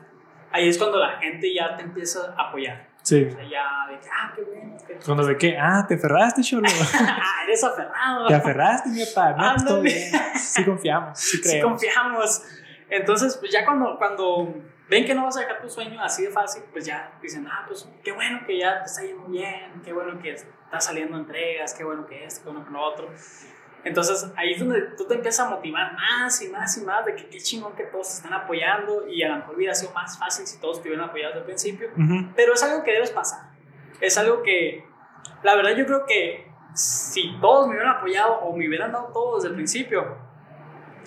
[0.50, 2.88] ahí es cuando la gente ya te empieza a apoyar.
[3.02, 3.24] Sí.
[3.24, 6.68] O sea, ya de que, ah, qué bueno, Cuando ve que, ah, te aferraste, cholo.
[7.00, 8.26] ah, eres aferrado.
[8.26, 9.32] te aferraste, mi papá.
[9.32, 10.12] No, pues, todo bien.
[10.36, 11.72] Sí confiamos, sí sí creemos.
[11.72, 12.42] confiamos.
[12.88, 14.54] Entonces, pues ya cuando, cuando
[14.88, 17.64] ven que no vas a dejar tu sueño así de fácil, pues ya dicen, ah,
[17.66, 21.74] pues qué bueno que ya te está yendo bien, qué bueno que estás saliendo entregas,
[21.74, 23.10] qué bueno que esto, qué bueno que lo otro.
[23.84, 27.16] Entonces ahí es donde tú te empiezas a motivar más y más y más de
[27.16, 30.16] que qué chingón que todos te están apoyando y a lo mejor hubiera sido más
[30.18, 31.88] fácil si todos te hubieran apoyado desde el principio.
[31.96, 32.32] Ujú.
[32.36, 33.50] Pero es algo que debes pasar.
[34.00, 34.84] Es algo que,
[35.42, 39.36] la verdad, yo creo que si todos me hubieran apoyado o me hubieran dado todo
[39.36, 40.00] desde el principio,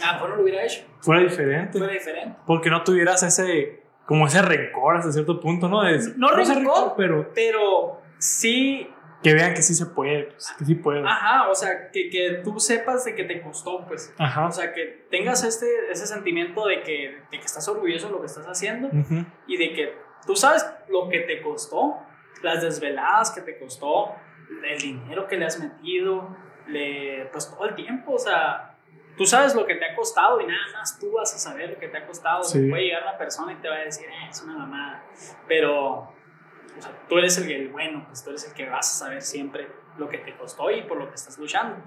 [0.03, 0.81] a lo mejor no lo hubiera hecho.
[0.99, 1.77] Fuera diferente.
[1.77, 2.37] Fuera diferente.
[2.45, 5.81] Porque no tuvieras ese, como ese rencor hasta cierto punto, ¿no?
[5.83, 6.93] De- No ese rencor.
[6.97, 8.89] pero Pero sí,
[9.25, 11.01] que vean que sí se puede, pues, que sí puede.
[11.03, 14.13] ajá, o sea, que, que tú sepas de que te costó, pues.
[14.19, 14.45] Ajá.
[14.45, 18.19] O sea, que tengas este, ese sentimiento de que, de que estás orgulloso de lo
[18.19, 19.25] que estás haciendo Ujú.
[19.47, 21.95] y de que tú sabes lo que te costó,
[22.43, 24.13] las desveladas que te costó,
[24.63, 28.77] el dinero que le has metido, le, pues todo el tiempo, o sea,
[29.17, 31.79] tú sabes lo que te ha costado y nada más tú vas a saber lo
[31.79, 32.43] que te ha costado.
[32.43, 32.69] Sí.
[32.69, 35.03] Puede llegar una persona y te va a decir, eh, es una mamada,
[35.47, 36.13] pero
[36.77, 39.21] o sea, tú eres el, el bueno, pues tú eres el que vas a saber
[39.21, 41.77] siempre lo que te costó y por lo que estás luchando.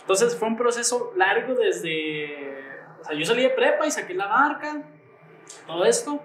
[0.00, 2.60] Entonces fue un proceso largo desde,
[3.00, 4.82] o sea, yo salí de prepa y saqué la marca,
[5.66, 6.22] todo esto.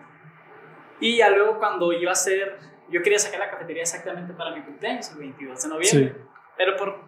[0.99, 4.61] Y ya luego cuando iba a ser, yo quería sacar la cafetería exactamente para mi
[4.61, 6.13] cumpleaños, el 22 de noviembre.
[6.15, 6.21] Sí.
[6.57, 6.99] Pero por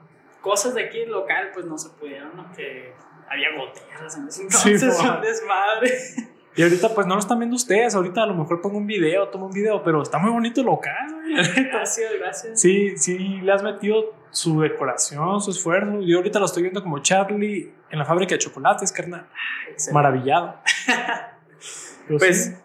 [0.42, 2.52] cosas de aquí local, pues no se pudieron.
[2.56, 2.94] Que
[3.30, 5.14] había goteras en ese Sí, entonces, po.
[5.14, 5.92] un desmadre.
[6.56, 9.28] Y ahorita pues no lo están viendo ustedes, ahorita a lo mejor pongo un video,
[9.30, 11.34] tomo un video, pero está muy bonito el local, güey.
[11.70, 12.62] Gracias, gracias.
[12.62, 16.02] Sí, sí, le has metido su decoración, su esfuerzo.
[16.02, 19.28] Yo ahorita lo estoy viendo como Charlie en la fábrica de chocolates, carnal.
[19.72, 19.94] Excelente.
[19.94, 20.60] Maravillado.
[22.08, 22.56] Pero Pues, sí,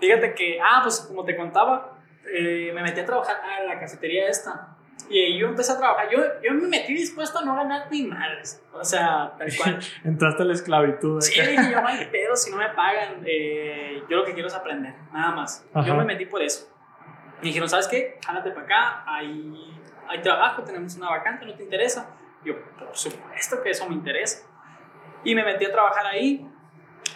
[0.00, 1.98] fíjate que, ah, pues como te contaba,
[2.32, 4.75] eh, me metí a trabajar a la cafetería esta.
[5.08, 6.08] Y yo empecé a trabajar.
[6.10, 8.62] Yo, yo me metí dispuesto a no ganar ni madres.
[8.72, 9.78] O sea, tal cual.
[10.04, 11.20] entraste a la esclavitud.
[11.20, 11.50] Sí, acá.
[11.50, 13.22] dije yo, no hay pedo si no me pagan.
[13.24, 15.64] eh, yo lo que quiero es aprender, nada más.
[15.72, 15.86] Ajá.
[15.86, 16.68] Yo me metí por eso.
[17.40, 18.18] Me dijeron, ¿sabes qué?
[18.24, 22.10] Jálate para acá, hay, hay trabajo, tenemos una vacante, ¿no te interesa?
[22.44, 24.46] Yo, por supuesto que eso me interesa.
[25.22, 26.48] Y me metí a trabajar ahí.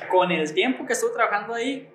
[0.08, 1.92] Con el tiempo que estuve trabajando ahí,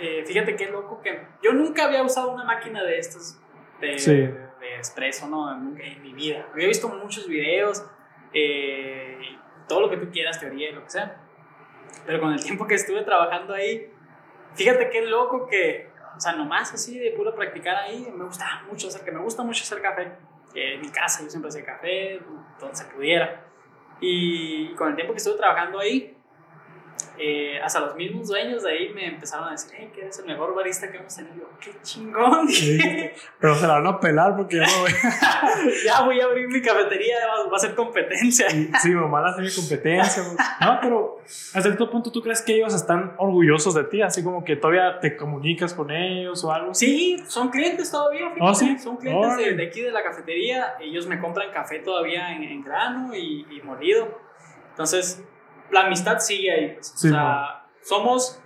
[0.00, 3.40] eh, fíjate qué loco que yo nunca había usado una máquina de estas
[3.80, 4.28] de, Sí.
[4.76, 5.54] Expreso, ¿no?
[5.56, 6.46] Nunca en mi vida.
[6.52, 7.84] Había visto muchos videos,
[8.32, 9.18] eh,
[9.68, 11.20] todo lo que tú quieras, teoría y lo que sea.
[12.04, 13.90] Pero con el tiempo que estuve trabajando ahí,
[14.54, 18.88] fíjate qué loco que o sea, nomás así de puro practicar ahí, me gustaba mucho
[18.88, 20.12] hacer, que me gusta mucho hacer café.
[20.54, 22.20] Eh, en mi casa yo siempre hacía café,
[22.58, 23.44] donde se pudiera.
[24.00, 26.15] Y con el tiempo que estuve trabajando ahí,
[27.18, 30.26] eh, hasta los mismos dueños de ahí me empezaron a decir, hey, que eres el
[30.26, 31.48] mejor barista que hemos tenido.
[31.60, 32.48] ¡Qué chingón!
[32.48, 32.78] Sí,
[33.40, 34.92] pero se la van a pelar porque ya no voy.
[35.84, 38.50] ya voy a abrir mi cafetería, va, va a ser competencia.
[38.50, 40.22] Sí, sí, mamá hace mi competencia.
[40.60, 44.02] No, pero hasta cierto punto, ¿tú crees que ellos están orgullosos de ti?
[44.02, 46.74] Así como que todavía te comunicas con ellos o algo.
[46.74, 48.30] Sí, son clientes todavía.
[48.30, 48.40] fíjate.
[48.42, 48.78] ¿Oh, sí?
[48.78, 50.74] Son clientes de, de aquí de la cafetería.
[50.80, 54.06] Ellos me compran café todavía en, en grano y, y molido.
[54.70, 55.22] Entonces,
[55.70, 56.68] la amistad sigue ahí.
[56.74, 56.92] pues.
[56.96, 58.40] Sí, o sea, somos,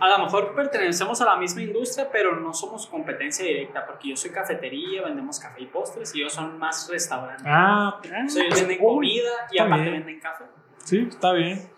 [0.00, 4.16] a lo mejor pertenecemos a la misma industria, pero no somos competencia directa, porque yo
[4.16, 7.46] soy cafetería, vendemos café y postres, y ellos son más restaurantes.
[7.48, 9.94] Ah, O sea, ellos venden comida y aparte bien.
[9.94, 10.44] venden café.
[10.84, 11.70] Sí, está bien.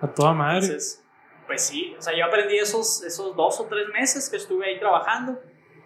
[0.00, 0.58] A toda madre.
[0.66, 1.04] Entonces,
[1.46, 4.78] pues sí, o sea, yo aprendí esos, esos dos o tres meses que estuve ahí
[4.78, 5.40] trabajando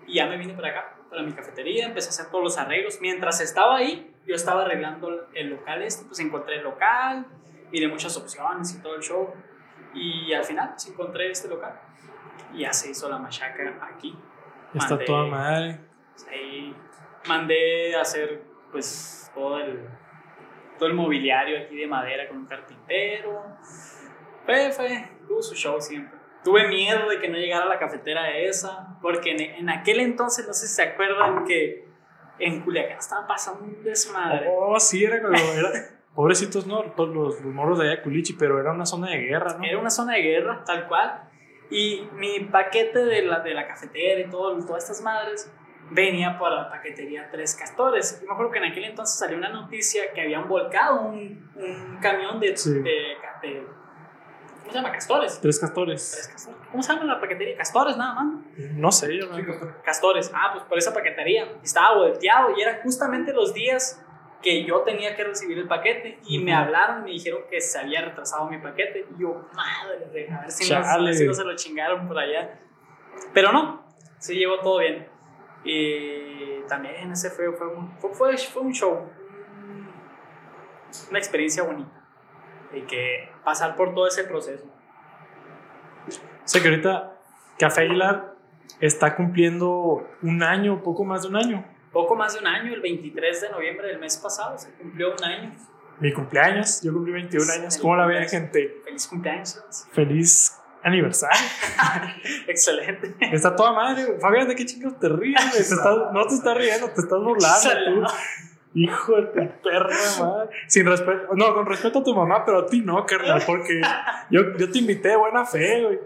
[0.07, 2.99] y ya me vine para acá, para mi cafetería, empecé a hacer todos los arreglos.
[3.01, 7.27] Mientras estaba ahí, yo estaba arreglando el local este, pues encontré el local,
[7.71, 9.33] miré muchas opciones y todo el show.
[9.95, 11.79] Y al final, pues encontré este local
[12.53, 13.63] y ya se hizo la machaca
[13.95, 14.17] aquí.
[14.75, 15.81] Está Mandé- toda madre.
[16.31, 16.75] ahí
[17.27, 19.81] mandé a hacer pues todo el,
[20.79, 23.43] todo el mobiliario aquí de madera con un carpintero.
[24.45, 26.17] Fue, fue, tuvo su show siempre.
[26.45, 30.53] Tuve miedo de que no llegara la cafetera esa, porque en, en aquel entonces, no
[30.53, 31.89] sé si se acuerdan que
[32.39, 34.47] en Culiacán estaba pasando un desmadre.
[34.49, 35.35] Oh, sí, era como.
[35.37, 35.71] Era,
[36.17, 39.57] pobrecitos, no, todos los, los morros de allá Culichi, pero era una zona de guerra,
[39.59, 39.65] ¿no?
[39.65, 41.29] Era una zona de guerra, tal cual.
[41.71, 45.53] Y mi paquete de la, de la cafetera y todo, todas estas madres
[45.91, 48.19] venía por la paquetería Tres Castores.
[48.21, 51.99] Yo me acuerdo que en aquel entonces salió una noticia que habían volcado un, un
[52.01, 52.73] camión de, Sí.
[52.73, 52.83] de,
[53.43, 53.67] de-
[54.61, 54.91] ¿Cómo se llama?
[54.93, 55.33] Castores.
[55.35, 56.29] Tres Tres castores.
[56.33, 56.61] Castores.
[56.73, 57.57] ¿Cómo se llama la paquetería?
[57.57, 58.35] Castores, nada más.
[58.75, 60.31] No sé, yo no- Castores.
[60.35, 61.47] Ah, pues por esa paquetería.
[61.63, 64.05] Estaba volteado y eran justamente los días
[64.43, 66.63] que yo tenía que recibir el paquete y me Ujú.
[66.65, 69.07] hablaron y me dijeron que se había retrasado mi paquete.
[69.17, 72.61] Y yo, madre, a ver si, no, si no se lo chingaron por allá.
[73.33, 73.85] Pero no,
[74.19, 75.09] sí llevó todo bien.
[75.65, 79.89] Y también ese fue, fue, un, fue, fue, un show, un-
[81.11, 82.05] una experiencia bonita.
[82.73, 84.65] Y que pasar por todo ese proceso.
[86.45, 87.17] Sé que ahorita
[87.59, 88.35] Café Aguilar
[88.81, 91.65] está cumpliendo un año, poco más de un año.
[91.97, 95.25] Poco más de un año, el 23 de noviembre del mes pasado, se cumplió un
[95.25, 95.51] año.
[95.99, 97.79] Mi cumpleaños, yo cumplí 21 años.
[97.79, 98.83] ¿Cómo la ven, gente?
[98.85, 99.65] Feliz cumpleaños.
[99.93, 101.41] Feliz aniversario.
[102.49, 103.15] Excelente.
[103.33, 104.05] Está toda madre.
[104.05, 104.21] güey.
[104.21, 105.41] Fabián, ¿de qué chingos te ríes?
[105.41, 105.53] güey?
[105.53, 108.05] Te estás- no te estás riendo, te estás burlando.
[108.07, 108.15] Tú.
[108.75, 110.51] Hijo de tu perra madre.
[110.67, 111.29] Sin respeto.
[111.35, 113.81] No, con respeto a tu mamá, pero a ti no, carnal, porque
[114.31, 115.99] yo, yo te invité de buena fe, güey.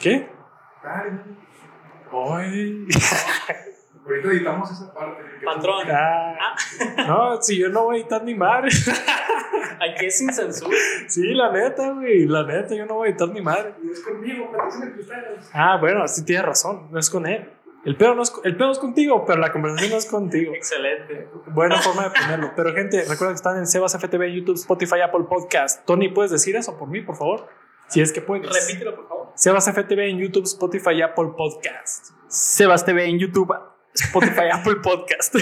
[0.00, 0.28] ¿Qué?
[2.12, 2.86] Ay.
[4.04, 5.22] Ahorita editamos esa parte.
[5.44, 6.54] Patrón, Ah.
[7.06, 8.70] No, si yo no voy a editar ni madre.
[9.80, 10.76] aquí es sin censura.
[11.08, 12.26] Sí, la neta, güey.
[12.26, 13.74] La neta, yo no voy a editar ni madre.
[13.82, 14.50] Y es conmigo,
[14.98, 15.50] ustedes.
[15.52, 16.88] Ah, bueno, sí tienes razón.
[16.90, 17.52] No es con él.
[17.84, 20.52] El pedo, no es, el pedo es contigo, pero la conversación no es contigo.
[20.54, 21.28] Excelente.
[21.46, 22.52] Buena forma de ponerlo.
[22.54, 25.84] Pero, gente, recuerden que están en Sebas FTV, YouTube, Spotify, Apple Podcast.
[25.86, 27.48] Tony, ¿puedes decir eso por mí, por favor?
[27.88, 28.46] Si es que puedes.
[28.52, 29.32] Repítelo, por favor.
[29.34, 32.10] Sebas FTV en YouTube, Spotify Apple Podcast.
[32.28, 33.52] Sebas TV en YouTube,
[33.94, 35.34] Spotify, Apple Podcast.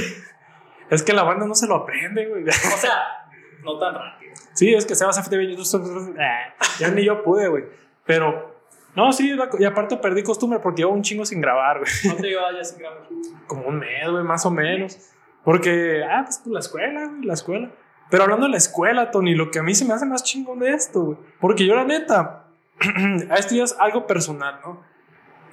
[0.91, 2.49] Es que la banda no se lo aprende, güey.
[2.49, 3.29] O sea,
[3.63, 4.33] no tan rápido.
[4.55, 6.17] Sí, es que Sebas FTV en YouTube.
[6.19, 7.65] Ah, Ya ni yo pude, güey.
[8.05, 8.57] Pero,
[8.95, 12.17] no, sí, y aparte perdí costumbre porque llevo un chingo sin grabar, güey.
[12.17, 13.03] Te llevas ya sin grabar.
[13.47, 14.99] Como un mes, güey, más o menos.
[15.45, 17.71] Porque, ah, pues la escuela, güey, la escuela.
[18.11, 20.59] Pero hablando de la escuela, Tony, lo que a mí se me hace más chingón
[20.61, 21.19] de esto, güey.
[21.41, 22.47] Porque yo, la neta,
[23.37, 24.83] esto ya es algo personal, ¿no?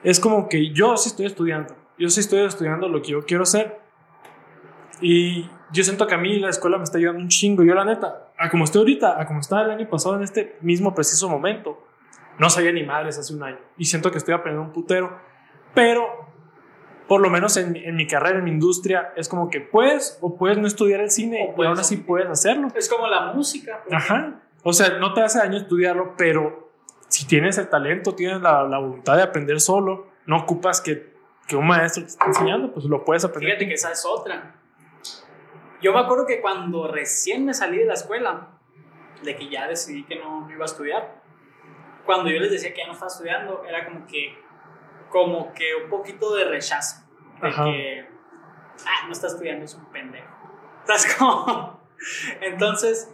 [0.03, 1.75] Es como que yo sí estoy estudiando.
[1.97, 3.79] Yo sí estoy estudiando lo que yo quiero ser.
[5.01, 7.63] Y yo siento que a mí la escuela me está ayudando un chingo.
[7.63, 10.57] Yo, la neta, a como estoy ahorita, a como estaba el año pasado en este
[10.61, 11.85] mismo preciso momento,
[12.37, 13.59] no sabía ni madres hace un año.
[13.77, 15.17] Y siento que estoy aprendiendo un putero.
[15.73, 16.25] Pero
[17.07, 20.37] por lo menos en, en mi carrera, en mi industria, es como que puedes o
[20.37, 22.69] puedes no estudiar el cine O y aún así puedes hacerlo.
[22.75, 23.83] Es como la música.
[23.91, 24.41] Ajá.
[24.63, 26.71] O sea, no te hace daño estudiarlo, pero
[27.07, 31.14] si tienes el talento, tienes la, la voluntad de aprender solo, no ocupas que,
[31.47, 33.51] que un maestro te esté enseñando, pues lo puedes aprender.
[33.51, 34.55] Fíjate que esa es otra.
[35.81, 38.49] Yo me acuerdo que cuando recién me salí de la escuela,
[39.23, 41.21] de que ya decidí que no iba a estudiar,
[42.05, 44.37] cuando yo les decía que ya no estaba estudiando, era como que,
[45.09, 47.03] como que un poquito de rechazo.
[47.41, 47.65] De Ajá.
[47.65, 48.07] que,
[48.85, 50.27] ah, no está estudiando, es un pendejo.
[50.85, 51.79] ¿Sabes cómo?
[52.41, 53.11] Entonces,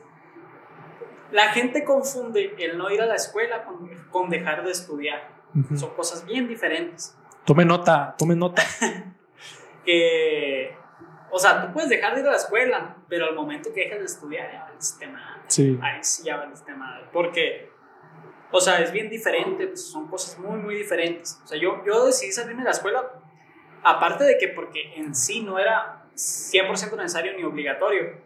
[1.31, 5.29] la gente confunde el no ir a la escuela con, con dejar de estudiar.
[5.55, 5.77] Ujú.
[5.77, 7.17] Son cosas bien diferentes.
[7.45, 8.61] Tome nota, tome nota.
[9.85, 10.75] que,
[11.31, 13.99] o sea, tú puedes dejar de ir a la escuela, pero al momento que dejas
[13.99, 15.77] de estudiar, ya el sistema, Sí.
[15.81, 17.69] ahí sí ya va el sistema, porque,
[18.51, 21.41] o sea, es bien diferente, pues, son cosas muy, muy diferentes.
[21.43, 23.03] O sea, yo, yo decidí salirme de la escuela,
[23.83, 28.21] aparte de que porque en sí no era 100% necesario ni obligatorio.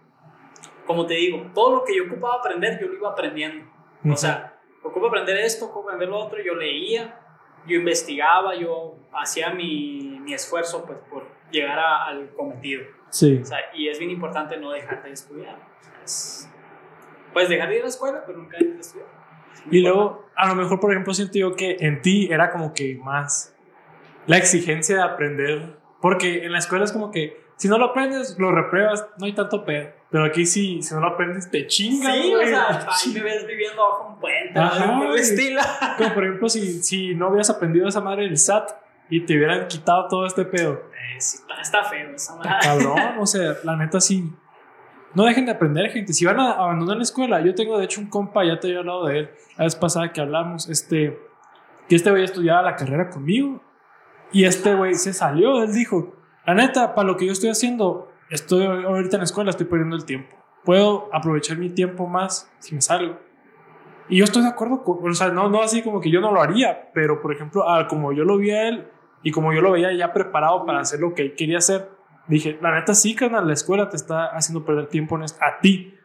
[0.86, 3.66] Como te digo, todo lo que yo ocupaba aprender, yo lo iba aprendiendo.
[4.12, 7.20] O sea, ocupo aprender esto, ocupo aprender lo otro, yo leía,
[7.68, 12.84] yo investigaba, yo hacía mi, mi esfuerzo pues, por llegar a- al cometido.
[13.10, 13.40] sí.
[13.42, 15.56] O sea, y es bien importante no dejar de estudiar.
[15.56, 16.50] O sea, es-
[17.34, 19.08] puedes dejar de ir a la escuela, pero nunca dejar de estudiar.
[19.72, 19.80] Y importante.
[19.82, 23.56] luego, a lo mejor, por ejemplo, siento yo que en ti era como que más
[24.28, 28.38] la exigencia de aprender, porque en la escuela es como que si no lo aprendes,
[28.38, 29.90] lo repruebas, no hay tanto pedo.
[30.16, 32.14] Pero aquí sí, si no lo aprendes, te chingan.
[32.14, 32.48] Sí, o güey.
[32.48, 35.22] sea, ahí me ves viviendo bajo un puente, Ajá, por el güey.
[35.22, 35.60] estilo.
[35.98, 38.72] Como por ejemplo, si, si no hubieras aprendido esa madre del SAT
[39.10, 40.72] y te hubieran quitado todo este pedo.
[40.76, 42.50] Eh, sí, está, feo esa madre.
[42.62, 44.32] Cabrón, o sea, la neta sí.
[45.16, 46.14] No dejen de aprender, gente.
[46.14, 48.80] Si van a abandonar la escuela, yo tengo de hecho un compa, ya te había
[48.80, 51.20] hablado de él, la vez pasada que hablamos, este,
[51.90, 53.62] que este güey estudiaba la carrera conmigo.
[54.32, 58.14] Y este güey se salió, él dijo, la neta, para lo que yo estoy haciendo,
[58.36, 60.36] estoy ahorita en la escuela, estoy perdiendo el tiempo.
[60.64, 63.18] Puedo aprovechar mi tiempo más si me salgo.
[64.10, 66.32] Y yo estoy de acuerdo con, o sea, no, no así como que yo no
[66.32, 68.88] lo haría, pero por ejemplo, ah, como yo lo vi a él
[69.24, 71.90] y como yo lo veía ya preparado para hacer lo que él quería hacer,
[72.28, 75.60] dije, la neta sí, carnal, la escuela te está haciendo perder tiempo en es- a
[75.60, 75.96] ti.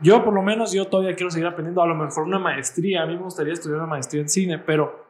[0.00, 3.06] Yo por lo menos, yo todavía quiero seguir aprendiendo, a lo mejor una maestría, a
[3.06, 5.06] mí me gustaría estudiar una maestría en cine, pero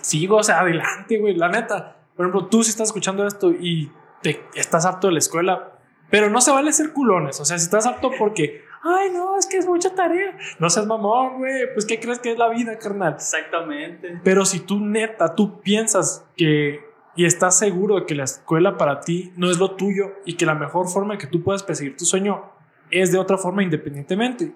[0.00, 1.96] sigo, o sea, adelante, güey, la neta.
[2.16, 3.90] Por ejemplo, tú si estás escuchando esto y
[4.24, 5.78] te estás harto de la escuela,
[6.10, 9.46] pero no se vale ser culones, o sea, si estás harto porque, ay, no, es
[9.46, 12.78] que es mucha tarea, no seas mamón, güey, pues ¿qué crees que es la vida,
[12.78, 13.14] carnal?
[13.14, 14.18] Exactamente.
[14.24, 19.00] Pero si tú neta, tú piensas que y estás seguro de que la escuela para
[19.00, 21.96] ti no es lo tuyo y que la mejor forma en que tú puedas perseguir
[21.96, 22.42] tu sueño
[22.90, 24.52] es de otra forma independientemente,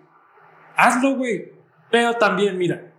[0.76, 1.52] hazlo, güey.
[1.90, 2.92] Pero también, mira,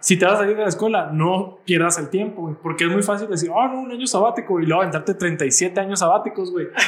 [0.00, 2.90] si te vas a salir de la escuela, no pierdas el tiempo, güey, porque es
[2.90, 6.68] muy fácil decir, oh, no, un año sabático y luego aventarte 37 años sabáticos, güey.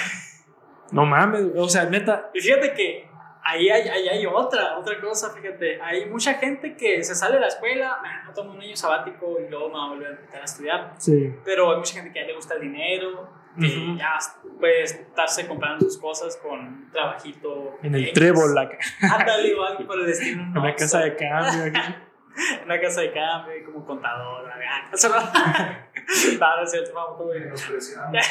[0.92, 1.64] No mames, güey.
[1.64, 3.08] o sea, neta, Y fíjate que
[3.44, 5.80] ahí hay, ahí hay otra, otra cosa, fíjate.
[5.80, 9.36] Hay mucha gente que se sale de la escuela, "Ah, no tomo un año sabático
[9.40, 10.94] y luego me va a volver a invitar a estudiar.
[10.98, 11.32] sí.
[11.44, 14.18] Pero hay mucha gente que ya le gusta el dinero, que ya
[14.58, 17.78] puede estarse comprando sus cosas con un trabajito.
[17.84, 18.14] En el X.
[18.14, 18.68] trébol, la,
[19.00, 20.42] Ándale, igual por el destino.
[20.56, 21.64] en la casa de cambio.
[21.66, 21.94] aquí.
[22.36, 24.48] En una casa de cambio, y como contador.
[24.50, 26.56] ah, no.
[26.56, 27.44] no, es cierto, vamos todo bien.
[27.44, 28.18] Menospreciando.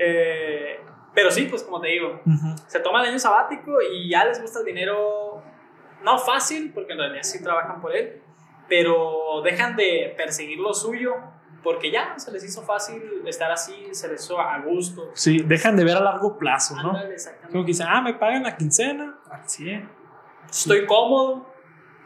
[0.00, 0.80] Eh,
[1.12, 2.54] pero sí, pues como te digo, Ujú.
[2.68, 5.42] se toma el año sabático y ya les gusta el dinero,
[6.04, 8.22] no fácil, porque en realidad sí trabajan por él,
[8.68, 11.16] pero dejan de perseguir lo suyo
[11.64, 15.10] porque ya se les hizo fácil estar así, se les hizo a gusto.
[15.14, 16.90] Sí, dejan de ver a largo plazo, ¿no?
[16.90, 17.16] Ándale.
[17.50, 19.18] Como que dicen, ah, me pagan la quincena.
[19.28, 19.82] Así es.
[20.48, 21.47] Estoy cómodo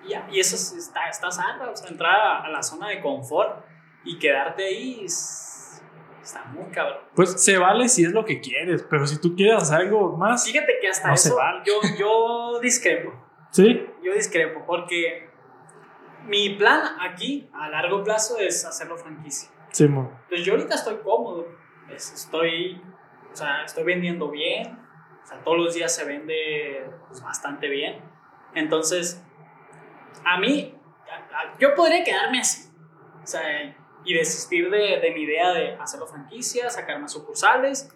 [0.06, 3.00] y, y eso es- está, está sano, o sea, entrar a, a la zona de
[3.00, 3.64] confort
[4.04, 5.82] y quedarte ahí es-
[6.22, 6.98] está muy cabrón.
[7.14, 10.44] Pues se vale si es lo que quieres, pero si tú quieres hacer algo más,
[10.44, 11.62] Fíjate que hasta No se eso vale.
[11.64, 13.12] yo, yo discrepo.
[13.50, 15.30] sí, Yo discrepo porque
[16.26, 19.50] mi plan aquí a largo plazo es hacerlo franquicia.
[19.70, 20.10] sí, mo.
[20.24, 21.46] Entonces yo ahorita estoy cómodo,
[21.90, 22.80] es- estoy,
[23.32, 24.78] o sea, estoy vendiendo bien,
[25.22, 28.00] o sea, todos los días se vende pues, bastante bien.
[28.54, 29.22] Entonces,
[30.25, 30.75] a mí,
[31.11, 32.70] a- a- yo podría quedarme así,
[33.22, 33.42] o sea,
[34.05, 37.88] y desistir de, de mi idea de hacerlo franquicia, sacar más sucursales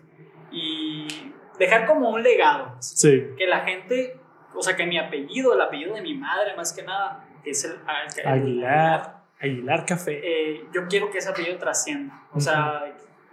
[0.50, 4.18] y dejar como un legado Sí, que la gente,
[4.54, 7.64] o sea, que mi apellido, el apellido de mi madre más que nada, que es
[7.64, 10.20] el, el- Aguilar, Aguilar Café.
[10.22, 12.22] eh, yo quiero que ese apellido trascienda.
[12.32, 12.84] O sea,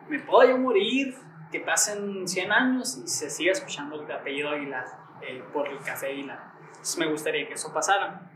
[0.10, 1.16] me puedo yo morir,
[1.52, 4.86] que pasen 100 años y se siga escuchando el apellido Aguilar
[5.22, 6.40] eh, por el café Aguilar.
[6.70, 8.32] Entonces me gustaría que eso pasara.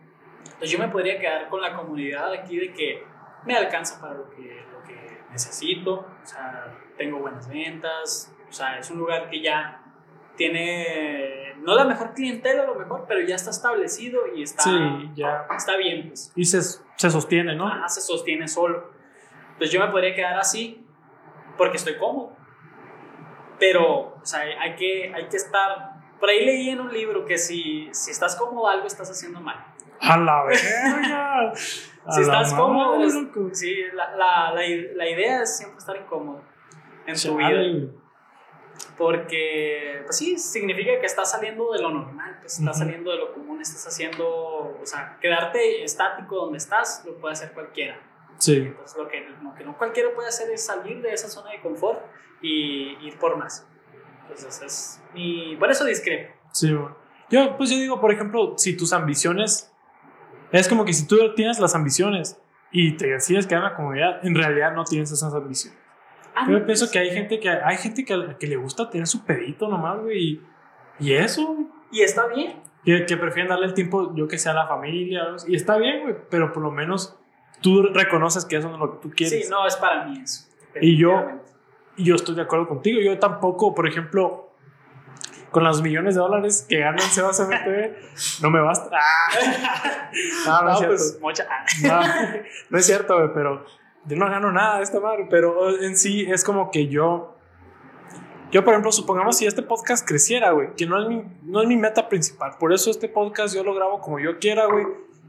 [0.48, 3.04] Entonces yo me podría quedar con la comunidad aquí de que
[3.46, 8.80] me alcanza para lo que, lo que necesito, o sea, tengo buenas ventas, o sea,
[8.80, 9.84] es un lugar que ya
[10.36, 15.12] tiene, no la mejor clientela a lo mejor, pero ya está establecido y está, Sí,
[15.16, 15.48] ya.
[15.56, 16.32] está bien, pues.
[16.36, 17.68] Y se, se sostiene, ¿no?
[17.68, 18.92] Ajá, se sostiene solo.
[19.54, 20.86] Entonces yo me podría quedar así
[21.58, 22.34] porque estoy cómodo.
[23.60, 25.96] Pero, o sea, hay que, hay que estar...
[26.20, 29.66] Por ahí leí en un libro que si, si estás cómodo algo estás haciendo mal.
[30.02, 31.52] A la verga.
[32.06, 34.62] A Si estás madre, cómodo, es- sí, la, la, la,
[34.96, 36.42] la idea es siempre estar incómodo
[37.06, 37.70] en tu Chale.
[37.74, 37.92] vida.
[38.98, 42.86] Porque, pues sí, significa que estás saliendo de lo normal, pues estás Ujú.
[42.86, 44.28] saliendo de lo común, estás haciendo,
[44.82, 48.00] o sea, quedarte estático donde estás lo puede hacer cualquiera.
[48.38, 48.56] Sí.
[48.58, 51.60] Entonces, lo que, lo que no cualquiera puede hacer es salir de esa zona de
[51.62, 52.00] confort
[52.42, 53.68] y ir por más.
[54.22, 55.56] Entonces, es mi...
[55.58, 56.34] Por eso discrepo.
[56.54, 56.90] Sí, güey.
[57.30, 59.74] Yo, pues yo digo, por ejemplo, si tus ambiciones.
[60.52, 62.40] Es como que si tú tienes las ambiciones
[62.72, 65.78] y te decides quedar en la comunidad, en realidad no tienes esas ambiciones.
[66.36, 68.90] Ah, Yo no, pienso pues, que hay gente que hay gente que, que le gusta
[68.90, 70.18] tener su pedito nomás, güey.
[70.20, 70.42] Y,
[71.00, 71.58] y eso.
[71.92, 72.62] Y está bien.
[72.86, 75.24] que, que prefieren darle el tiempo, yo que sea a la familia.
[75.48, 76.16] Y está bien, güey.
[76.30, 77.18] Pero por lo menos
[77.62, 79.46] tú reconoces que eso no es lo que tú quieres.
[79.46, 80.48] Sí, no es para mí eso.
[80.80, 81.26] Y yo-.
[81.98, 83.02] Y yo estoy de acuerdo contigo.
[83.02, 84.47] Yo tampoco, por ejemplo,
[85.52, 88.90] con los millones de dólares que gana el Sebas MTV, no me basta.
[88.94, 90.12] Ah.
[90.46, 90.88] No, no, es No, cierto.
[90.88, 91.48] pues, mocha.
[91.84, 92.02] No,
[92.70, 93.66] no es cierto, pero
[94.06, 95.28] yo no gano nada de esta madre.
[95.30, 97.36] Pero en sí es como que yo.
[98.52, 101.68] Yo, por ejemplo, supongamos si este podcast creciera, güey, que no es, mi, no es
[101.68, 102.54] mi meta principal.
[102.58, 104.86] Por eso este podcast yo lo grabo como yo quiera, güey.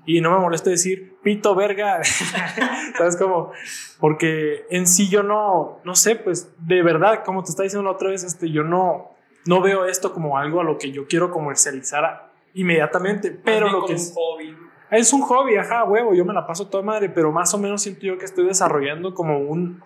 [0.06, 2.00] Y no me molesta decir pito, verga.
[2.96, 3.52] ¿Sabes cómo?
[3.98, 7.94] Porque en sí yo no, no sé, pues de verdad, como te estaba diciendo la
[7.96, 9.10] otra vez, este, yo no,
[9.48, 13.30] no veo esto como algo a lo que yo quiero comercializar inmediatamente.
[13.30, 14.12] Pero lo que un es.
[14.14, 14.54] hobby.
[14.90, 17.80] Es un hobby, ajá, huevo, yo me la paso toda madre, pero más o menos
[17.80, 19.82] siento yo que estoy desarrollando como un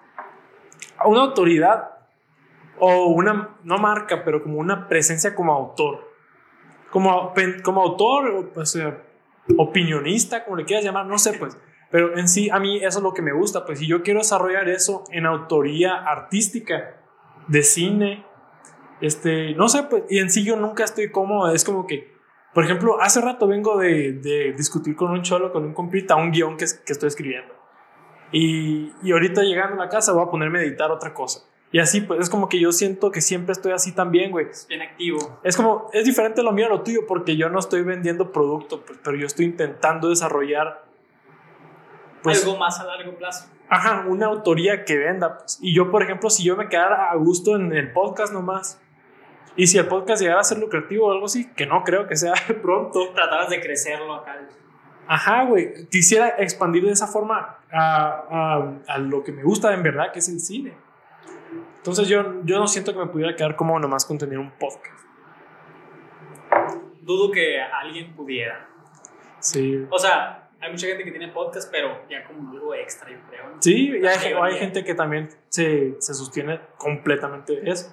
[1.04, 1.90] una autoridad
[2.80, 6.10] o una no marca, pero como una presencia como autor.
[6.90, 7.32] Como,
[7.62, 9.00] como autor, o, sea,
[9.56, 11.56] opinionista, como le quieras llamar, no sé, pues.
[11.92, 13.80] Pero en sí, a mí eso es lo que me gusta, pues.
[13.80, 16.96] Y yo quiero desarrollar eso en autoría artística,
[17.46, 18.24] de cine,
[19.02, 20.04] este, no sé, pues.
[20.08, 22.12] Y en sí yo nunca estoy cómodo, es como que,
[22.54, 26.30] por ejemplo, hace rato vengo de, de discutir con un cholo, con un compita, un
[26.30, 27.54] guion que, que estoy escribiendo.
[28.30, 31.40] Y, y ahorita llegando a la casa voy a ponerme a editar otra cosa.
[31.70, 34.46] Y así, pues es como que yo siento que siempre estoy así también, güey.
[34.68, 35.40] Bien activo.
[35.42, 38.84] Es como, es diferente lo mío a lo tuyo porque yo no estoy vendiendo producto,
[38.84, 40.84] pues, pero yo estoy intentando desarrollar,
[42.22, 43.48] pues, Algo más a largo plazo.
[43.70, 45.38] ajá, una autoría que venda.
[45.38, 45.58] Pues.
[45.62, 48.81] Y yo, por ejemplo, si yo me quedara a gusto en el podcast nomás,
[49.56, 52.16] y si el podcast llegara a ser lucrativo o algo así, que no creo que
[52.16, 54.40] sea pronto, Tratabas de crecerlo acá.
[55.06, 55.86] Ajá, güey.
[55.90, 60.20] Quisiera expandir de esa forma a, a- a lo que me gusta en verdad, que
[60.20, 60.72] es el cine.
[61.78, 65.00] Entonces yo, yo no siento que me pudiera quedar como nomás con tener un podcast.
[67.00, 68.68] Dudo que alguien pudiera.
[69.40, 69.84] Sí.
[69.90, 73.48] O sea, hay mucha gente que tiene podcast, pero ya como algo extra, yo creo.
[73.50, 73.60] ¿no?
[73.60, 77.92] Sí, y hay, hay gente que también se, se sostiene completamente de eso.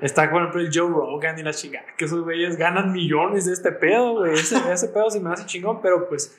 [0.00, 3.52] Está, por ejemplo, el Joe Rogan y la chingada, que esos güeyes ganan millones de
[3.52, 4.34] este pedo, güey.
[4.34, 6.38] Ese, ese pedo se me hace chingón, pero pues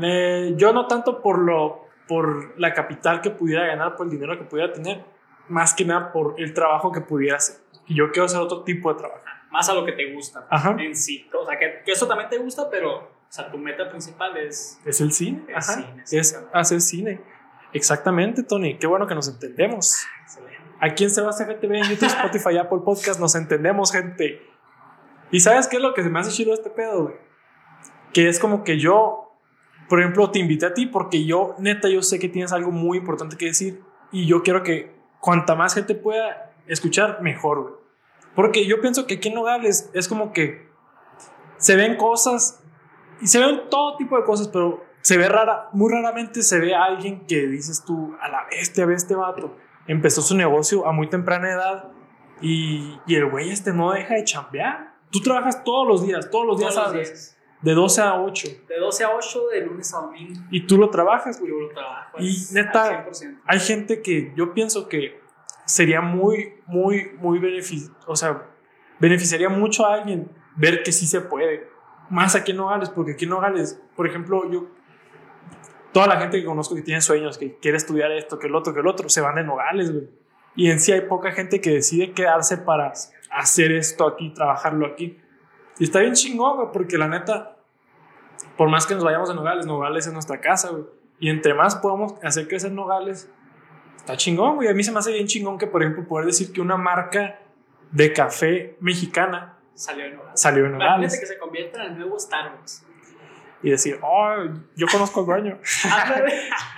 [0.00, 4.38] eh, yo no tanto por, lo, por la capital que pudiera ganar, por el dinero
[4.38, 5.04] que pudiera tener,
[5.48, 7.56] más que nada por el trabajo que pudiera hacer.
[7.86, 9.22] Y yo quiero hacer otro tipo de trabajo.
[9.50, 10.76] Más a lo que te gusta Ajá.
[10.78, 11.28] en sí.
[11.32, 14.80] O sea, que, que eso también te gusta, pero o sea, tu meta principal es.
[14.84, 15.44] Es el cine.
[15.48, 15.74] El Ajá.
[15.74, 16.58] cine, es exactamente.
[16.58, 17.20] hacer cine.
[17.72, 18.78] Exactamente, Tony.
[18.78, 20.04] Qué bueno que nos entendemos.
[20.22, 20.45] Excelente.
[20.80, 24.42] Aquí en Sebas FTV, en YouTube, Spotify, Apple Podcast, nos entendemos, gente.
[25.30, 27.14] ¿Y sabes qué es lo que se me hace chido este pedo, güey?
[28.12, 29.32] Que es como que yo,
[29.88, 32.98] por ejemplo, te invité a ti porque yo, neta, yo sé que tienes algo muy
[32.98, 37.74] importante que decir y yo quiero que cuanta más gente pueda escuchar, mejor, güey.
[38.34, 40.68] Porque yo pienso que aquí en Nogales es como que
[41.56, 42.62] se ven cosas
[43.20, 46.74] y se ven todo tipo de cosas, pero se ve rara, muy raramente se ve
[46.74, 49.56] a alguien que dices tú, a la bestia, ve este vato.
[49.86, 51.88] Empezó su negocio a muy temprana edad
[52.40, 54.94] y, y el güey este no deja de chambear.
[55.10, 57.08] Tú trabajas todos los días, todos los días, Todos los ¿sabes?
[57.08, 57.38] días.
[57.62, 60.40] de 12 a 8 De 12 a 8, de lunes a domingo.
[60.50, 61.52] y tú lo trabajas, güey.
[61.52, 62.18] Yo lo trabajo.
[62.18, 63.40] Y neta- al 100%.
[63.46, 65.20] Hay gente que yo pienso que
[65.64, 68.42] sería muy, muy, muy benefic o sea,
[68.98, 71.68] beneficiaría mucho a alguien ver que sí se puede.
[72.10, 74.66] Más aquí en Nogales, porque aquí en Nogales, por ejemplo, yo,
[75.92, 78.74] toda la gente que conozco que tiene sueños, que quiere estudiar esto, que el otro,
[78.74, 80.08] que el otro, se van de Nogales, güey.
[80.54, 82.92] Y en sí hay poca gente que decide quedarse para
[83.30, 85.18] hacer esto aquí, trabajarlo aquí.
[85.78, 87.56] Y está bien chingón, güey, porque la neta,
[88.56, 90.84] por más que nos vayamos de Nogales, Nogales es nuestra casa, güey.
[91.18, 93.30] Y entre más podamos hacer crecer Nogales,
[93.96, 94.68] está chingón, güey.
[94.68, 97.38] A mí se me hace bien chingón que, por ejemplo, poder decir que una marca
[97.90, 100.40] de café mexicana Salió de Nogales.
[100.40, 101.20] salió de Imagínate Nogales.
[101.20, 102.86] que se convierta en el nuevo Starbucks.
[103.66, 104.44] Y decir, oh,
[104.76, 105.58] yo conozco dueño.
[105.92, 106.32] Ándale.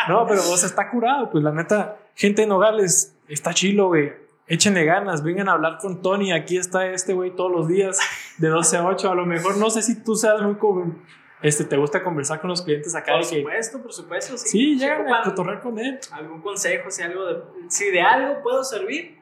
[0.08, 1.28] No, pero, o sea, está curado.
[1.30, 4.14] Pues la neta, gente de Nogales, está chilo, güey.
[4.46, 6.32] Échenle ganas, vengan a hablar con Tony.
[6.32, 7.98] Aquí está este güey todos los días,
[8.38, 9.10] de 12 a 8.
[9.10, 10.96] A lo mejor, no sé si tú seas muy como.
[11.42, 13.12] Este, te gusta conversar con los clientes acá.
[13.12, 14.38] por que, supuesto, por supuesto.
[14.38, 16.00] Sí, sí, llegan a cotorrear con él.
[16.10, 19.20] Algún consejo, si, algo de, si de algo puedo servir,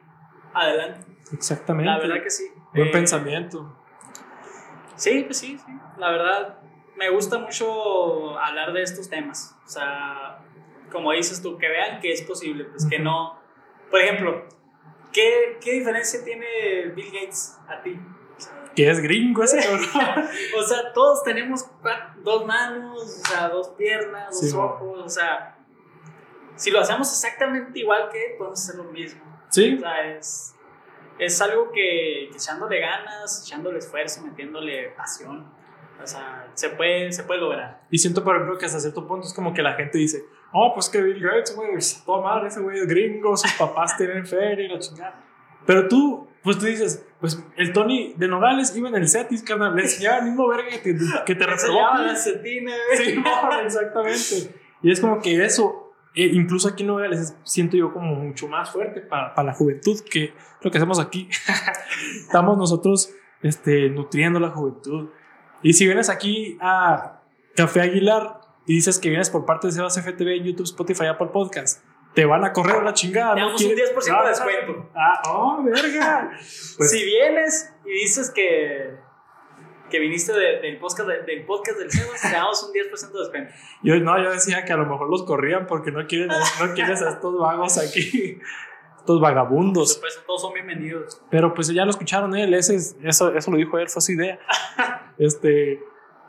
[0.53, 1.05] adelante.
[1.33, 1.91] Exactamente.
[1.91, 2.45] La verdad que sí.
[2.73, 3.73] Buen Eh, pensamiento.
[4.95, 5.71] Sí, pues sí, sí.
[5.97, 6.56] La verdad,
[6.97, 9.55] me gusta mucho hablar de estos temas.
[9.65, 10.39] O sea,
[10.91, 13.39] como dices tú, que vean que es posible, pues que no.
[13.89, 14.47] Por ejemplo,
[15.13, 17.99] ¿qué, qué diferencia tiene Bill Gates a ti?
[18.75, 20.27] Que es gringo ese cabrón.
[20.57, 21.65] O sea, todos tenemos
[22.23, 25.57] dos manos, o sea, dos piernas, dos Sí, ojos, o sea,
[26.55, 29.21] si lo hacemos exactamente igual que él, podemos hacer lo mismo.
[29.49, 30.55] Sí, O sea, es,
[31.17, 35.51] es algo que, que echándole ganas, echándole esfuerzo, metiéndole pasión,
[36.01, 37.81] o sea, se puede, se puede lograr.
[37.91, 40.23] Y siento, por ejemplo, que hasta cierto punto es como que la gente dice,
[40.53, 43.97] oh, pues que Bill Gates, güey, es toda madre, ese güey es gringo, sus papás
[43.97, 45.23] tienen feria y la chingada.
[45.65, 49.75] Pero tú, pues tú dices, pues el Tony de Nogales iba en el Cetis, carnal,
[49.75, 53.05] le enseñaba el mismo verga que te, que te llama la cetina, güey.
[53.05, 54.55] Sí, no, exactamente.
[54.81, 58.47] Y es como que eso, eh, incluso aquí en Nogales, es- siento yo como mucho
[58.47, 61.27] más fuerte para, para la juventud que lo que hacemos aquí.
[62.21, 65.09] Estamos nosotros este, nutriendo la juventud.
[65.63, 67.21] Y si vienes aquí a
[67.55, 71.29] Café Aguilar y dices que vienes por parte de Sebas FTV en YouTube, Spotify, Apple
[71.33, 71.83] Podcast,
[72.13, 73.35] te van a correr a la chingada.
[73.35, 74.89] Te ¿no damos un quieres- 10% de Ah, descuento.
[74.95, 76.31] Ah, oh, verga.
[76.77, 78.95] Pues- si vienes y dices que,
[79.89, 83.19] que viniste de- del, podcast, de- del podcast del Sebas, te damos un 10% de
[83.19, 83.53] descuento.
[83.83, 87.01] Yo, no, yo decía que a lo mejor los corrían porque no quieren, no quieres
[87.01, 88.39] a estos vagos aquí,
[89.07, 89.93] estos Por vagabundos.
[89.93, 91.21] supuesto, todos son bienvenidos.
[91.29, 94.11] Pero pues ya lo escucharon él, ese, es- eso, eso lo dijo él, fue su
[94.11, 94.37] idea.
[95.19, 95.79] Este,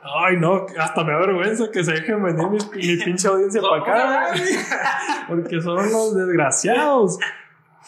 [0.01, 3.81] ay no, hasta me da vergüenza que se dejen venir mi, mi pinche audiencia para
[3.83, 4.27] acá,
[5.27, 7.19] porque son unos desgraciados.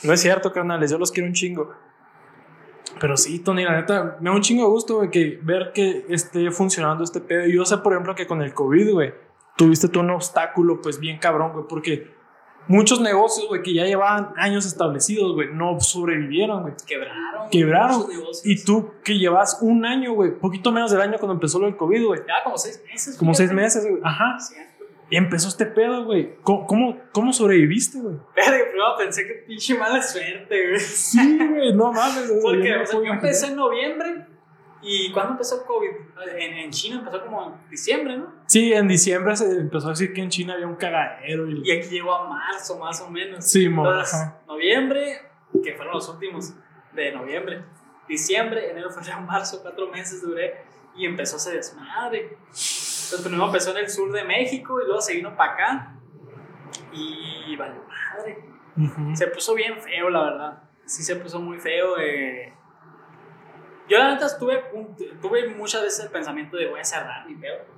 [0.04, 1.74] No es cierto, carnales, yo los quiero un chingo.
[3.00, 6.06] Pero sí, Tony, la neta, me da un chingo de gusto, güey, que ver que
[6.10, 7.48] esté funcionando este pedo.
[7.48, 9.14] Y yo sé, por ejemplo, que con el COVID, güey,
[9.58, 12.14] tuviste tú un obstáculo, pues bien cabrón, güey, porque
[12.68, 16.74] muchos negocios, güey, que ya llevaban años establecidos, güey, no sobrevivieron, güey.
[16.86, 17.50] Quebraron.
[17.50, 18.06] Quebraron.
[18.44, 21.78] Y tú que llevas un año, güey, poquito menos del año cuando empezó lo del
[21.78, 22.20] COVID, güey.
[22.28, 23.18] Ya como seis meses.
[23.18, 24.02] Como seis meses, güey.
[24.04, 24.40] Ajá.
[24.40, 24.72] Cierto.
[25.10, 26.36] Y empezó este pedo, güey.
[26.42, 28.16] ¿Cómo, cómo, cómo sobreviviste, güey?
[28.34, 30.80] Primero pensé que pinche mala suerte, güey.
[30.80, 32.32] Sí, güey, no mames.
[32.42, 34.26] Porque yo no o sea, yo empecé en noviembre.
[34.82, 35.90] ¿Y cuándo empezó el COVID?
[36.40, 38.41] En, en China empezó como en diciembre, ¿no?
[38.52, 41.50] Sí, en diciembre se empezó a decir que en China había un cagadero.
[41.50, 41.62] Y...
[41.64, 43.46] Y aquí llegó a marzo, más o menos.
[43.46, 44.42] Sí, Entonces, ajá.
[44.46, 45.22] noviembre,
[45.64, 46.54] que fueron los últimos
[46.92, 47.64] de noviembre.
[48.10, 50.66] Diciembre, enero, febrero, marzo, cuatro meses duré.
[50.98, 52.24] Y empezó ese desmadre.
[52.26, 55.96] Entonces, primero empezó en el sur de México y luego se vino para acá.
[56.92, 59.16] Y vale madre.
[59.16, 60.64] Se puso bien feo, la verdad.
[60.86, 61.98] Sí, se puso muy feo.
[62.00, 62.54] eh.
[63.88, 64.62] Yo, la neta, tuve,
[65.22, 67.71] tuve muchas veces el pensamiento de voy a cerrar mi pedo.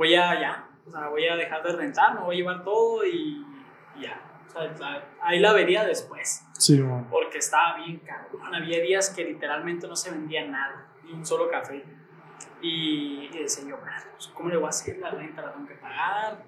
[0.00, 0.66] Voy a ya.
[0.86, 3.44] O sea, voy a dejar de rentar, me voy a llevar todo y,
[3.96, 4.18] y ya.
[4.48, 6.42] O sea, la- ahí la vería después.
[6.54, 6.82] Sí.
[7.10, 8.54] Porque estaba bien cabrón.
[8.54, 11.84] Había días que literalmente no se vendía nada, ni un solo café.
[12.62, 14.96] Y, y decía yo, "Madre, pues, ¿cómo le voy a hacer?
[14.98, 16.44] La renta la tengo que pagar,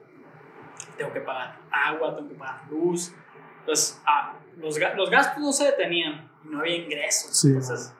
[0.96, 3.14] tengo que pagar agua, tengo que pagar luz.
[3.60, 7.36] Entonces, ah, los, los gastos no se detenían y no había ingresos.
[7.38, 7.48] Sí.
[7.48, 7.94] Entonces,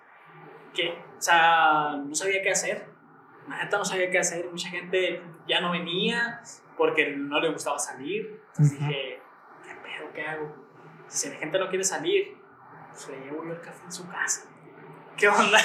[0.74, 0.98] ¿qué?
[1.18, 2.91] O sea, no sabía qué hacer.
[3.48, 4.46] Neta no sabía qué hacer.
[4.50, 6.40] Mucha gente ya no venía
[6.76, 8.40] porque no le gustaba salir.
[8.48, 8.86] Entonces Ujú.
[8.88, 9.20] dije,
[9.64, 10.12] ¿qué pedo?
[10.14, 10.56] ¿Qué hago?
[11.08, 12.36] Si la gente no quiere salir,
[12.90, 14.48] pues le llevo yo el café en su casa.
[15.16, 15.58] ¿Qué onda?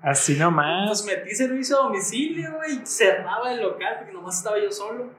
[0.00, 1.04] Así Pues nomás.
[1.04, 2.86] metí servicio a domicilio, güey.
[2.86, 5.10] Cerraba el local porque nomás estaba yo solo.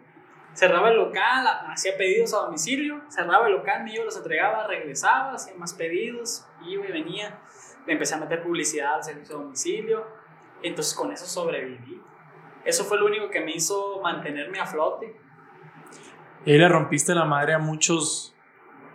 [0.53, 3.01] Cerraba el local, ha- hacía pedidos a domicilio.
[3.09, 6.47] Cerraba el local, iba, los entregaba, regresaba, hacía más pedidos.
[6.65, 7.39] Iba y venía.
[7.85, 10.07] Le empecé a meter publicidad al servicio a domicilio.
[10.63, 12.01] Entonces con eso sobreviví.
[12.65, 15.15] Eso fue lo único que me hizo mantenerme a flote.
[16.45, 18.35] Y le rompiste la madre a muchos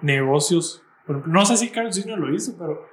[0.02, 0.82] negocios.
[1.26, 2.18] No sé si Carl Jr.
[2.18, 2.86] lo hizo, pero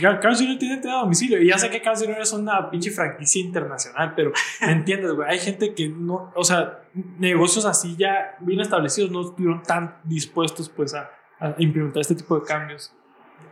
[0.00, 0.58] Car- Carl Jr.
[0.58, 1.40] tiene entrega a domicilio.
[1.40, 2.18] Y ya sé que Carl Jr.
[2.20, 4.32] es una pinche franquicia internacional, pero
[4.62, 5.28] ¿me entiendes, güey?
[5.28, 6.84] Hay gente que no, o sea,
[7.18, 12.38] negocios así ya bien establecidos no estuvieron tan dispuestos pues a, a implementar este tipo
[12.38, 12.94] de cambios.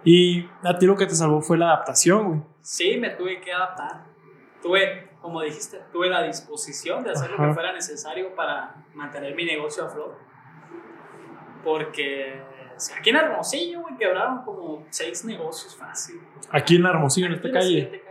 [0.05, 2.41] Y a ti lo que te salvó fue la adaptación, güey.
[2.61, 4.05] Sí, me tuve que adaptar.
[4.63, 7.49] Tuve, como dijiste, tuve la disposición de hacer lo Ajá.
[7.49, 10.17] que fuera necesario para mantener mi negocio a flote.
[11.65, 12.41] Porque
[12.77, 16.21] o sea, aquí en Hermosillo, güey, quebraron como seis negocios fácil.
[16.51, 18.03] Aquí en Hermosillo, en esta calle.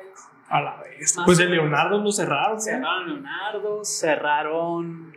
[0.50, 1.16] A la vez.
[1.18, 1.54] Más Pues menos.
[1.56, 2.60] Leonardo lo cerraron.
[2.60, 5.14] Cerraron Leonardo, cerraron.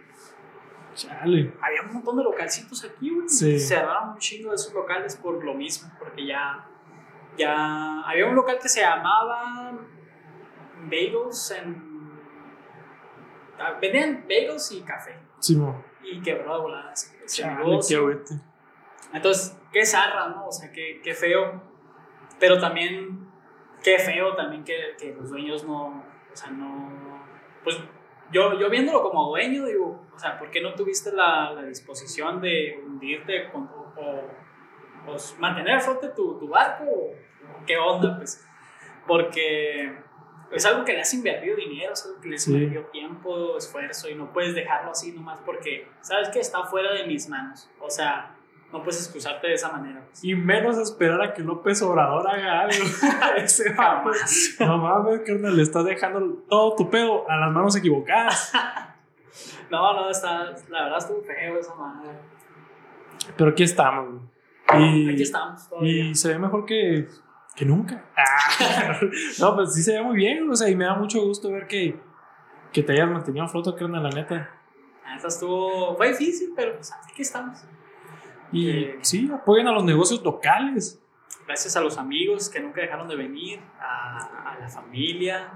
[0.95, 1.53] Chale.
[1.61, 3.29] Había un montón de localcitos aquí, güey.
[3.29, 3.59] Sí.
[3.59, 6.65] Cerraron un chingo de esos locales por lo mismo, porque ya.
[7.37, 8.03] Ya.
[8.03, 9.73] Había un local que se llamaba.
[10.91, 12.11] Bagels en.
[13.59, 15.17] ah, Vendían bagels y café.
[15.39, 15.85] Sí, mo.
[16.03, 18.35] Y quebró de volada ese Chale, qué.
[19.13, 20.47] Entonces, qué zarra, ¿no?
[20.47, 21.63] O sea, qué, qué feo.
[22.39, 23.27] Pero también,
[23.83, 27.23] qué feo también que, que los dueños no, o sea, no,
[27.63, 27.79] pues
[28.33, 32.41] yo, yo viéndolo como dueño, digo, o sea, ¿por qué no tuviste la, la disposición
[32.41, 33.93] de hundirte con, o,
[35.07, 36.85] o, mantener a flote tu, tu barco?
[37.67, 38.17] ¿Qué onda?
[38.17, 38.45] Pues,
[39.07, 39.97] porque
[40.55, 42.53] es algo que le has invertido dinero, es algo que le has Sí.
[42.55, 47.07] invertido tiempo, esfuerzo, y no puedes dejarlo así nomás porque, ¿sabes que Está fuera de
[47.07, 47.69] mis manos.
[47.81, 48.35] O sea,
[48.73, 50.03] no puedes excusarte de esa manera.
[50.07, 50.25] pues.
[50.25, 52.75] Y menos esperar a que López Obrador haga algo.
[53.37, 53.73] Ese.
[53.73, 54.57] Jamás.
[54.61, 58.53] No mames, carnal, le estás dejando todo tu pedo a las manos equivocadas.
[59.71, 62.11] No, no, está, la verdad estuvo feo esa madre.
[63.37, 64.23] Pero aquí estamos.
[64.79, 66.05] Y, Aquí estamos todavía.
[66.05, 67.09] y se ve mejor que,
[67.55, 68.05] que nunca.
[68.17, 68.99] Ah,
[69.39, 71.67] no, pues sí se ve muy bien, o sea, y me da mucho gusto ver
[71.67, 71.99] que,
[72.73, 74.51] que te hayas mantenido a flote, carnal, la neta.
[75.05, 77.59] La neta estuvo, fue difícil, pero pues aquí estamos.
[78.53, 78.99] Y Eh.
[79.03, 81.01] sí, apoyen a los negocios locales.
[81.47, 85.51] Gracias a los amigos que nunca dejaron de venir, a, a la familia,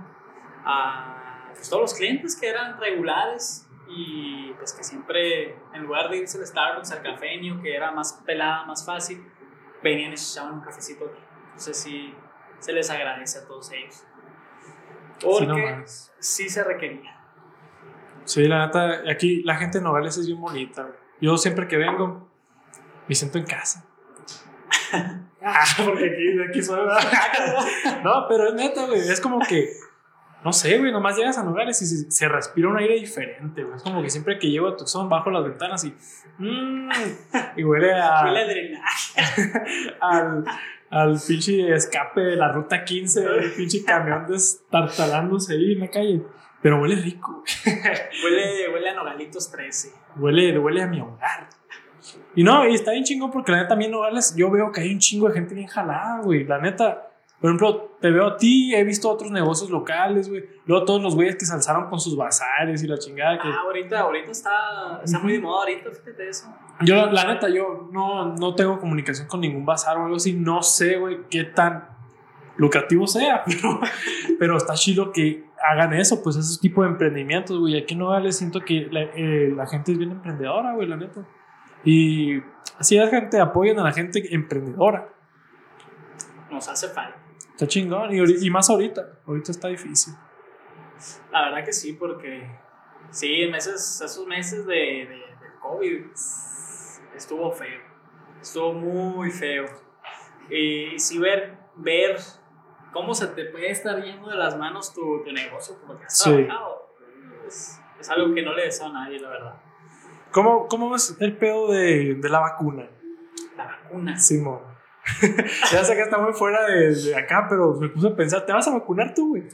[0.64, 6.18] a pues, todos los clientes que eran regulares y pues que siempre, en lugar de
[6.18, 9.24] irse al Starbucks, al cafeño, que era más pelada, más fácil,
[9.82, 11.22] venían y se echaban un cafecito aquí.
[11.58, 12.14] Entonces sí,
[12.60, 14.04] se les agradece a todos ellos.
[15.18, 15.82] Sí, Porque no
[16.20, 17.20] sí, se requería.
[18.24, 20.82] Sí, la neta, aquí la gente de Nogales es bien bonita.
[20.82, 20.94] güey.
[21.20, 22.30] Yo siempre que vengo,
[23.08, 23.84] me siento en casa.
[25.42, 26.78] ah, porque aquí, aquí soy.
[28.04, 29.00] no, pero es neta, güey.
[29.00, 29.72] Es como que,
[30.44, 33.76] no sé, güey, nomás llegas a Nogales y se, se respira un aire diferente, güey.
[33.76, 35.92] Es como que siempre que llego a Tucson, bajo las ventanas y.
[36.38, 36.88] mm,
[37.56, 38.22] y huele a.
[38.26, 39.96] Huele a drenaje.
[40.00, 40.44] al,
[40.90, 46.22] al pinche escape de la ruta 15, el pinche camión destartalándose ahí en la calle.
[46.60, 47.44] Pero huele rico.
[48.24, 49.92] Huele, huele a Nogalitos 13.
[50.16, 51.48] Huele, huele a mi hogar.
[52.34, 54.92] Y no, y está bien chingón porque la neta también Nogales, yo veo que hay
[54.92, 56.44] un chingo de gente bien jalada, güey.
[56.44, 57.10] La neta,
[57.40, 60.44] por ejemplo, te veo a ti, he visto otros negocios locales, güey.
[60.66, 63.38] Luego todos los güeyes que se alzaron con sus bazares y la chingada.
[63.38, 63.48] Que...
[63.48, 66.52] Ah, ahorita, ahorita está, está muy de moda ahorita, fíjate eso.
[66.80, 70.32] Yo, la neta, yo no, no tengo comunicación con ningún bazar o algo así.
[70.32, 71.88] No sé, güey, qué tan
[72.56, 73.80] lucrativo sea, pero,
[74.38, 77.78] pero está chido que hagan eso, pues esos tipos de emprendimientos, güey.
[77.78, 81.26] Aquí en Nogales siento que la, eh, la gente es bien emprendedora, güey, la neta.
[81.84, 82.40] Y
[82.78, 85.08] así es, gente, apoyen a la gente emprendedora.
[86.50, 87.18] Nos hace falta.
[87.52, 88.14] Está chingón.
[88.14, 89.20] Y, y más ahorita.
[89.26, 90.14] Ahorita está difícil.
[91.32, 92.48] La verdad que sí, porque
[93.10, 96.06] sí, en meses, esos meses de, de, del COVID
[97.18, 97.80] estuvo feo.
[98.40, 99.66] Estuvo muy feo.
[100.50, 102.16] Y sí ver, ver
[102.92, 106.06] cómo se te puede estar yendo de las manos tu, tu negocio por lo que
[106.06, 106.30] has Sí.
[106.32, 106.88] trabajado.
[107.46, 109.54] Es, es algo que no le deseo a nadie, la verdad.
[110.32, 112.88] ¿Cómo, cómo ves el pedo de, de la vacuna?
[113.56, 114.16] La vacuna.
[114.18, 114.60] Simón.
[115.72, 118.52] ya sé que está muy fuera de, de acá, pero me puse a pensar, ¿te
[118.52, 119.44] vas a vacunar tú, güey?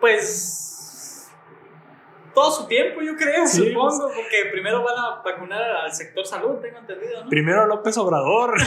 [0.00, 0.73] Pues
[2.34, 6.56] todo su tiempo, yo creo, Sí, supongo, porque primero van a vacunar al sector salud,
[6.60, 7.30] tengo entendido, ¿no?
[7.30, 8.54] Primero López Obrador.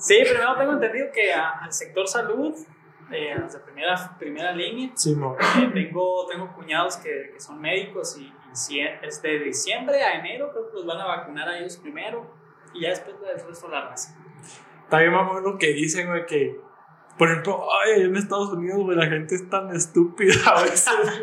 [0.00, 2.54] Sí, primero tengo entendido que a- al sector salud,
[3.10, 5.36] eh, a primera, primera línea, Simón.
[5.40, 10.20] eh, tengo, tengo cuñados que, que son médicos y, y si es de diciembre a
[10.20, 12.30] enero creo que los van a vacunar a ellos primero
[12.74, 14.16] y ya después del resto de la raza.
[14.88, 16.60] También mamá lo que dicen, güey, que,
[17.18, 20.92] por ejemplo, ay, en Estados Unidos, güey, la gente es tan estúpida a veces,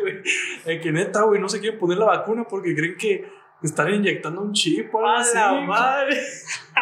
[0.64, 0.80] güey.
[0.80, 3.28] Que neta, güey, no se quieren poner la vacuna porque creen que
[3.62, 5.34] están inyectando un chip o algo ¡A así.
[5.34, 6.20] la madre!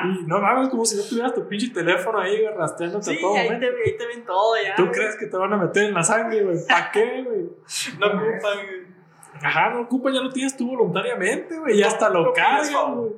[0.05, 3.21] Y no mames, como si no tuvieras tu pinche teléfono ahí, güey, rastreándote Sí, a
[3.21, 4.75] todo ahí te, ahí te ven todo ya.
[4.75, 4.95] ¿Tú güey.
[4.95, 6.59] crees que te van a meter en la sangre, güey?
[6.69, 7.41] ¿Para qué, güey?
[8.01, 8.67] No ocupan.
[8.67, 8.95] güey.
[9.43, 11.79] Ajá, no ocupa, ya lo tienes tú voluntariamente, güey.
[11.79, 13.13] Ya hasta lo güey.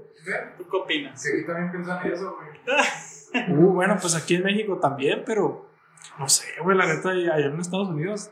[0.59, 1.23] ¿Tú qué opinas?
[1.23, 2.79] Sí, aquí también piensan eso, güey.
[3.49, 5.67] Uh, bueno, pues aquí en México también, pero
[6.19, 8.31] no sé, güey, la neta, allá en Estados Unidos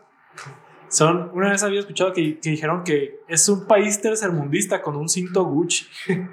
[0.88, 1.30] son.
[1.34, 5.44] Una vez había escuchado que, que dijeron que es un país tercermundista con un cinto
[5.44, 5.86] Gucci.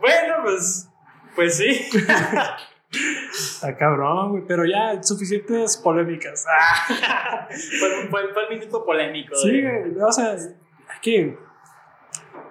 [0.00, 0.88] Bueno, pues,
[1.34, 1.88] pues sí.
[3.32, 6.44] Está cabrón, güey, pero ya suficientes polémicas.
[7.48, 9.34] Fue, fue, fue el minuto polémico.
[9.34, 11.36] sí, de- güey, o sea, hay que.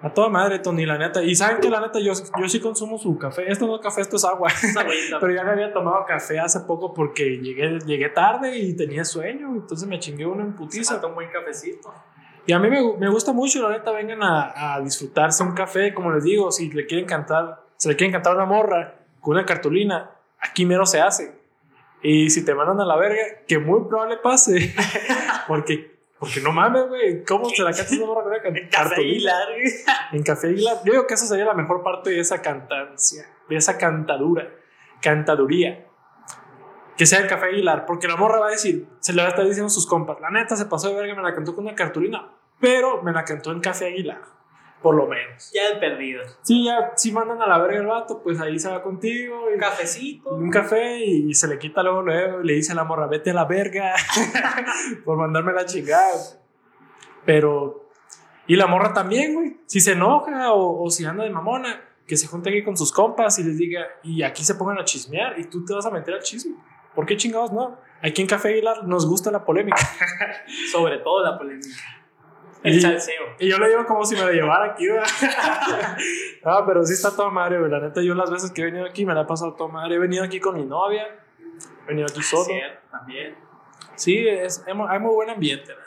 [0.02, 1.22] A toda madre, Tony, la neta.
[1.22, 3.50] Y saben que la neta, yo, yo sí consumo su café.
[3.50, 4.50] Esto no es café, esto es agua.
[5.20, 9.48] Pero ya me había tomado café hace poco porque llegué, llegué tarde y tenía sueño.
[9.54, 11.04] Entonces me chingué uno en putiza.
[11.06, 11.92] un buen cafecito.
[12.46, 15.92] Y a mí me, me gusta mucho, la neta, vengan a, a disfrutarse un café,
[15.92, 19.44] como les digo, si le quieren cantar, si le quieren cantar una morra con una
[19.44, 21.38] cartulina, aquí mero se hace.
[22.02, 24.74] Y si te mandan a la verga, que muy probable pase,
[25.48, 28.94] porque, porque no mames, güey, ¿cómo se la cantas una morra con una can- Café?
[29.00, 29.48] Aguilar.
[30.12, 30.76] En Café Aguilar.
[30.84, 34.48] Yo digo que esa sería la mejor parte de esa cantancia, de esa cantadura,
[35.00, 35.86] cantaduría.
[36.96, 39.30] que sea el Café Aguilar, porque la morra va a decir, se le va a
[39.30, 41.64] estar diciendo a sus compas, la neta se pasó de verga, me la cantó con
[41.64, 44.20] una cartulina, pero me la cantó en Café Aguilar,
[44.82, 45.50] por lo menos.
[45.54, 46.22] Ya de perdido.
[46.42, 49.50] Sí, ya, si mandan a la verga el vato, pues ahí se va contigo.
[49.50, 50.30] y- Un cafecito.
[50.34, 53.30] un café y se le quita luego, luego y le dice a la morra, vete
[53.30, 53.94] a la verga
[55.04, 56.14] por mandarme la chingada.
[57.24, 57.90] Pero,
[58.46, 62.16] y la morra también, güey, si se enoja o, o si anda de mamona, que
[62.16, 65.38] se junte aquí con sus compas y les diga, y aquí se pongan a chismear
[65.38, 66.56] y tú te vas a meter al chisme.
[66.94, 67.78] ¿Por qué chingados no?
[68.02, 69.76] Aquí en Café Aguilar nos gusta la polémica.
[70.72, 71.68] Sobre todo la polémica.
[72.62, 73.22] El Y- salseo.
[73.38, 75.00] Y yo lo digo como si me lo llevara aquí, güey.
[76.44, 77.70] no, pero sí está toda madre, güey.
[77.70, 79.94] La neta, yo las veces que he venido aquí me la he pasado toda madre.
[79.96, 81.06] He venido aquí con mi novia,
[81.84, 82.44] he venido aquí solo.
[82.44, 83.34] Cierto, también.
[83.96, 85.68] Sí, es, hay mu- hay muy buen ambiente.
[85.72, 85.80] neta.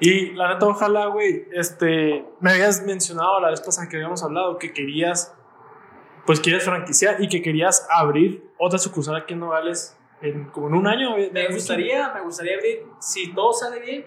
[0.00, 4.58] Y la neta, ojalá, güey, este, me habías mencionado la vez pasada que habíamos hablado
[4.58, 5.34] que querías,
[6.26, 10.74] pues quieres franquiciar y que querías abrir otra sucursal aquí en Nogales en, como en
[10.74, 11.16] un año.
[11.32, 14.06] ¿me gustaría, me gustaría abrir, si todo sale bien,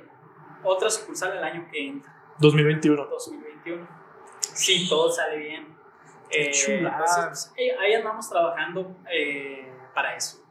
[0.68, 3.05] otra sucursal el año que entra, 2021.
[3.05, 3.88] 2021.
[4.39, 5.78] Si todo sale bien.
[6.30, 10.43] Eh, entonces, ahí andamos trabajando eh, para eso.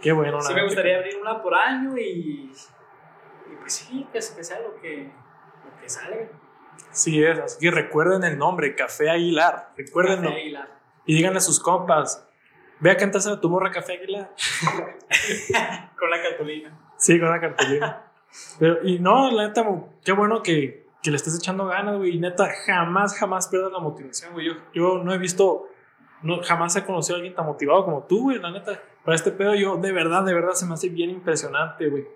[0.00, 4.22] Qué bueno, la Sí me gustaría abrir una por año y, y pues sí, que,
[4.22, 5.12] sea lo que,
[5.64, 6.28] lo que salga.
[6.90, 9.72] Sí es, así que recuerden el nombre, Café Aguilar.
[9.76, 10.28] Recuérdenlo.
[10.28, 10.80] Café Aguilar.
[11.04, 12.26] Y díganle a sus compas,
[12.78, 14.34] ve a cantarse a tu morra Café Aguilar.
[15.98, 16.78] Con la cartulina.
[16.96, 18.09] Sí, con una cartulina.
[18.58, 19.64] Pero, y no, la neta,
[20.04, 22.16] qué bueno que, que le estés echando ganas, güey.
[22.16, 24.46] Y neta, jamás, jamás pierdas la motivación, güey.
[24.46, 25.68] Yo, yo no he visto,
[26.22, 28.38] no, jamás he conocido a alguien tan motivado como tú, güey.
[28.38, 31.88] La neta, para este pedo, yo de verdad, de verdad, se me hace bien impresionante,
[31.88, 32.06] güey.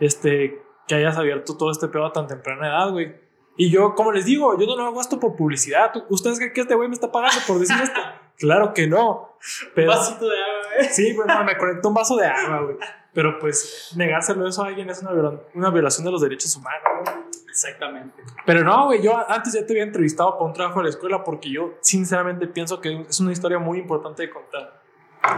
[0.00, 3.14] Este, que hayas abierto todo este pedo a tan temprana edad, güey.
[3.56, 5.92] Y yo, como les digo, yo no lo hago esto por publicidad.
[5.92, 8.00] ¿Tú- ¿Ustedes creen que este güey me está pagando por decir esto?
[8.36, 9.36] Claro que no.
[9.76, 10.84] Pero, Un vasito de agua, ¿eh?
[10.90, 12.76] Sí, pues no, me conectó un vaso de agua, güey.
[13.12, 16.82] Pero pues negárselo eso a alguien es una, viola- una violación de los derechos humanos,
[17.04, 17.16] güey.
[17.48, 18.20] Exactamente.
[18.44, 21.22] Pero no, güey, yo antes ya te había entrevistado para un trabajo de la escuela
[21.22, 24.82] porque yo sinceramente pienso que es una historia muy importante de contar.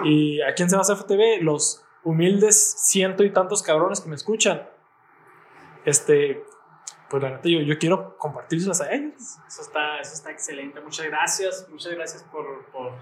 [0.04, 4.66] Y aquí en Sebas FTV, los humildes ciento y tantos cabrones que me escuchan,
[5.84, 6.42] este,
[7.10, 9.36] pues la neta yo, yo quiero compartírselas a ellos.
[9.46, 10.80] Eso está, eso está excelente.
[10.80, 11.68] Muchas gracias.
[11.70, 12.92] Muchas gracias por, por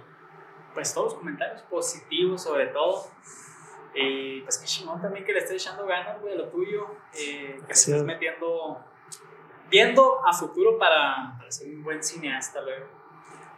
[0.75, 3.07] pues, todos los comentarios positivos, sobre todo.
[3.95, 6.89] Y pues qué chingón también que le estés echando ganas, güey, lo tuyo.
[7.15, 8.03] eh, que le estés es.
[8.03, 8.85] metiendo,
[9.71, 12.87] viendo a futuro para, para ser un buen cineasta luego.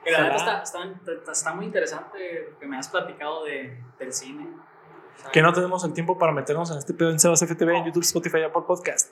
[0.04, 4.12] Que la neta está, está, está muy interesante lo que me has platicado de, del
[4.12, 4.46] cine.
[5.32, 8.02] Que no tenemos el tiempo para meternos en este pedo en Sebas FTV, en YouTube,
[8.04, 9.10] Spotify, Apple Podcast.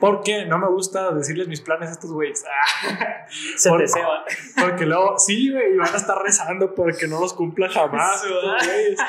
[0.00, 2.44] Porque no me gusta decirles mis planes a estos güeyes.
[2.46, 3.26] Ah.
[3.56, 4.24] se por- te ceba.
[4.60, 8.22] Porque luego, sí, güey, van a estar rezando porque no los cumpla jamás.
[8.24, 9.06] Estos.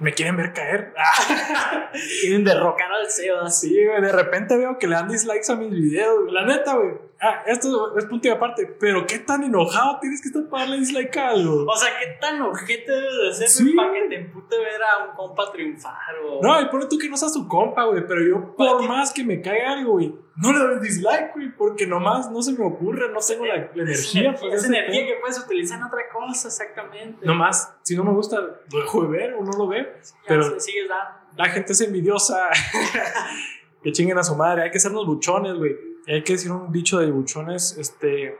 [0.00, 0.92] Me quieren ver caer.
[0.98, 3.60] Ah, Quieren derrocar al Sebas.
[3.60, 6.20] sí, güey, de repente veo que le dan dislikes a mis videos.
[6.22, 6.32] güey.
[6.34, 6.94] La neta, güey.
[7.26, 8.66] Ah, esto es punto y aparte.
[8.78, 11.64] Pero qué tan enojado tienes que estar para darle dislike a algo.
[11.64, 13.72] O sea, ¿qué tan ojete debes de ser Sí.
[13.74, 15.94] para que te empute ver a un compa triunfar?
[16.26, 16.40] O...
[16.42, 18.06] No, y pone tú que no seas su compa, güey.
[18.06, 21.50] Pero yo, por ti- más que me caiga algo, güey, no le doy dislike, güey.
[21.56, 23.76] Porque nomás no se me ocurre, no tengo la, la Es
[24.14, 24.20] energía.
[24.28, 27.24] energía, es energía que puedes utilizar en otra cosa, exactamente.
[27.24, 29.84] Nomás, si no me gusta, lo dejo de ver o no lo veo.
[29.84, 31.20] Ya pero- sigues dando.
[31.36, 32.48] La gente es envidiosa.
[33.82, 34.62] que chinguen a su madre.
[34.62, 35.76] Hay que ser unos buchones, güey.
[36.06, 38.38] Hay que decir un dicho de buchones, este,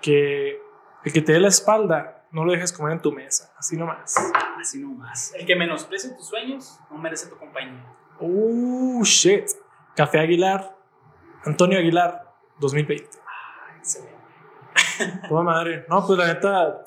[0.00, 0.60] que
[1.04, 3.52] el que te dé la espalda, no lo dejes comer en tu mesa.
[3.58, 4.14] Así nomás.
[4.58, 5.34] Así nomás.
[5.34, 7.84] El que menosprecie tus sueños no merece tu compañía.
[8.18, 9.44] Uh, shit.
[9.94, 10.76] Café Aguilar.
[11.44, 13.10] Antonio Aguilar, 2020.
[13.78, 14.12] Excelente.
[15.28, 15.84] Toda madre.
[15.88, 16.84] No, pues la neta,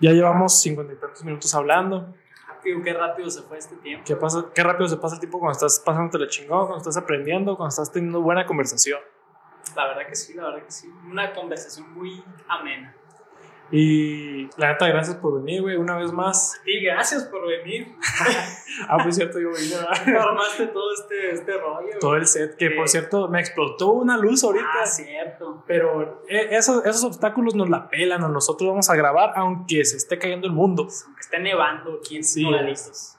[0.00, 2.14] ya llevamos cincuenta y tantos minutos hablando.
[2.60, 4.04] Rápido, qué rápido se fue este tiempo.
[4.06, 6.98] ¿Qué, pasa, qué rápido se pasa el tiempo cuando estás pasándote la chingón, cuando estás
[6.98, 9.00] aprendiendo, cuando estás teniendo buena conversación.
[9.74, 10.92] La verdad que sí, la verdad que sí.
[11.08, 12.94] Una conversación muy amena.
[13.72, 16.60] Y la neta, gracias por venir, güey, una vez más.
[16.66, 17.94] Y gracias por venir.
[18.88, 19.74] Ah, pues cierto, yo vine.
[20.16, 21.98] Armaste todo este, este rollo.
[22.00, 24.64] Todo el set, que por cierto, me explotó una luz ahorita.
[24.82, 25.64] Ah, cierto.
[25.66, 30.18] Pero eh, esos, esos obstáculos nos la pelan, nosotros vamos a grabar aunque se esté
[30.18, 30.84] cayendo el mundo.
[30.84, 32.44] Aunque esté nevando aquí en Sí.
[32.44, 33.16] Nogalitos.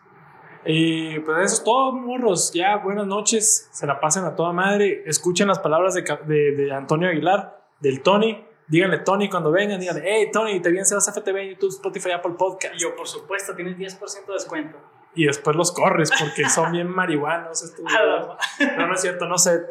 [0.65, 2.53] Y pues eso es todo, morros.
[2.53, 3.69] Ya, buenas noches.
[3.71, 5.03] Se la pasen a toda madre.
[5.05, 8.45] Escuchen las palabras de, de, de Antonio Aguilar, del Tony.
[8.71, 9.81] Díganle Tony cuando vengan.
[9.81, 12.73] Díganle, hey Tony, te vienes a FTV en YouTube, Spotify, Apple Podcast.
[12.75, 14.77] Y yo, por supuesto, tienes 10% de descuento.
[15.13, 17.83] Y después los corres porque son bien marihuanos estos.
[18.77, 19.67] No, no es cierto, no sé.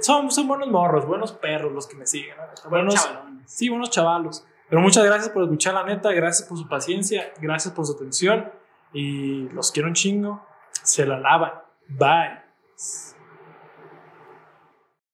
[0.00, 2.36] son, son buenos morros, buenos perros los que me siguen.
[2.36, 2.70] ¿no?
[2.70, 3.52] Buenos Buenos, chavalones.
[3.52, 4.46] sí, buenos chavalos.
[4.68, 6.12] Pero muchas gracias por escuchar, la neta.
[6.12, 7.32] Gracias por su paciencia.
[7.40, 8.52] Gracias por su atención.
[8.92, 10.46] Y los quiero un chingo.
[10.70, 11.52] Se la lavan.
[11.88, 12.44] Bye.